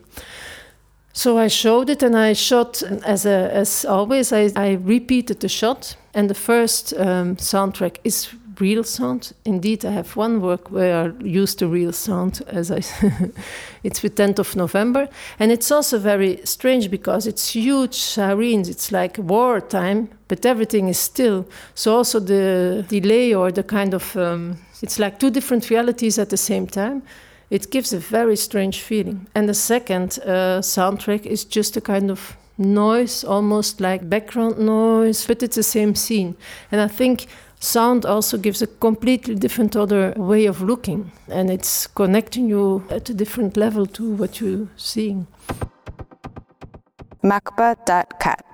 So 1.15 1.38
I 1.38 1.47
showed 1.47 1.91
it 1.91 2.02
and 2.02 2.17
I 2.17 2.34
shot 2.34 2.82
as 3.06 3.26
a, 3.28 3.52
as 3.54 3.86
always. 3.86 4.34
I, 4.34 4.49
I 4.56 4.80
repeated 4.84 5.41
the 5.41 5.47
shot, 5.47 5.95
and 6.15 6.28
the 6.28 6.34
first 6.34 6.91
um, 6.97 7.36
soundtrack 7.36 7.97
is 8.04 8.30
real 8.60 8.84
sound. 8.84 9.34
Indeed, 9.45 9.86
I 9.86 9.91
have 9.91 10.15
one 10.15 10.41
work 10.41 10.71
where 10.71 11.06
I 11.06 11.23
used 11.23 11.60
the 11.60 11.67
real 11.67 11.91
sound 11.93 12.41
as 12.47 12.71
I. 12.71 12.78
it's 13.84 13.99
the 13.99 14.10
10th 14.10 14.39
of 14.39 14.56
November, 14.56 15.08
and 15.38 15.52
it's 15.52 15.71
also 15.71 15.99
very 15.99 16.39
strange 16.45 16.89
because 16.89 17.28
it's 17.28 17.54
huge 17.54 17.95
sirens. 17.95 18.67
It's 18.67 18.91
like 18.91 19.19
wartime, 19.19 20.10
but 20.28 20.47
everything 20.47 20.88
is 20.88 20.97
still. 20.97 21.45
So 21.76 21.95
also 21.95 22.19
the 22.19 22.86
delay 22.88 23.36
or 23.36 23.52
the 23.52 23.63
kind 23.63 23.93
of 23.93 24.15
um, 24.17 24.58
it's 24.82 24.97
like 24.97 25.19
two 25.19 25.30
different 25.30 25.69
realities 25.69 26.17
at 26.17 26.30
the 26.32 26.38
same 26.38 26.65
time 26.65 27.04
it 27.53 27.69
gives 27.69 27.93
a 27.93 27.99
very 27.99 28.35
strange 28.35 28.81
feeling. 28.81 29.27
And 29.35 29.47
the 29.47 29.53
second 29.53 30.17
uh, 30.25 30.61
soundtrack 30.61 31.27
is 31.27 31.45
just 31.45 31.77
a 31.77 31.81
kind 31.81 32.09
of 32.09 32.35
noise, 32.57 33.23
almost 33.23 33.79
like 33.79 34.09
background 34.09 34.57
noise, 34.57 35.27
but 35.27 35.43
it's 35.43 35.55
the 35.55 35.63
same 35.63 35.93
scene. 35.93 36.35
And 36.71 36.81
I 36.81 36.87
think 36.87 37.27
sound 37.59 38.05
also 38.05 38.39
gives 38.39 38.63
a 38.63 38.67
completely 38.67 39.35
different 39.35 39.75
other 39.75 40.13
way 40.17 40.47
of 40.47 40.63
looking, 40.63 41.11
and 41.29 41.51
it's 41.51 41.85
connecting 41.85 42.49
you 42.49 42.83
at 42.89 43.09
a 43.11 43.13
different 43.13 43.55
level 43.55 43.85
to 43.85 44.15
what 44.15 44.41
you're 44.41 44.67
seeing. 44.75 45.27
Makba.cat 47.23 48.52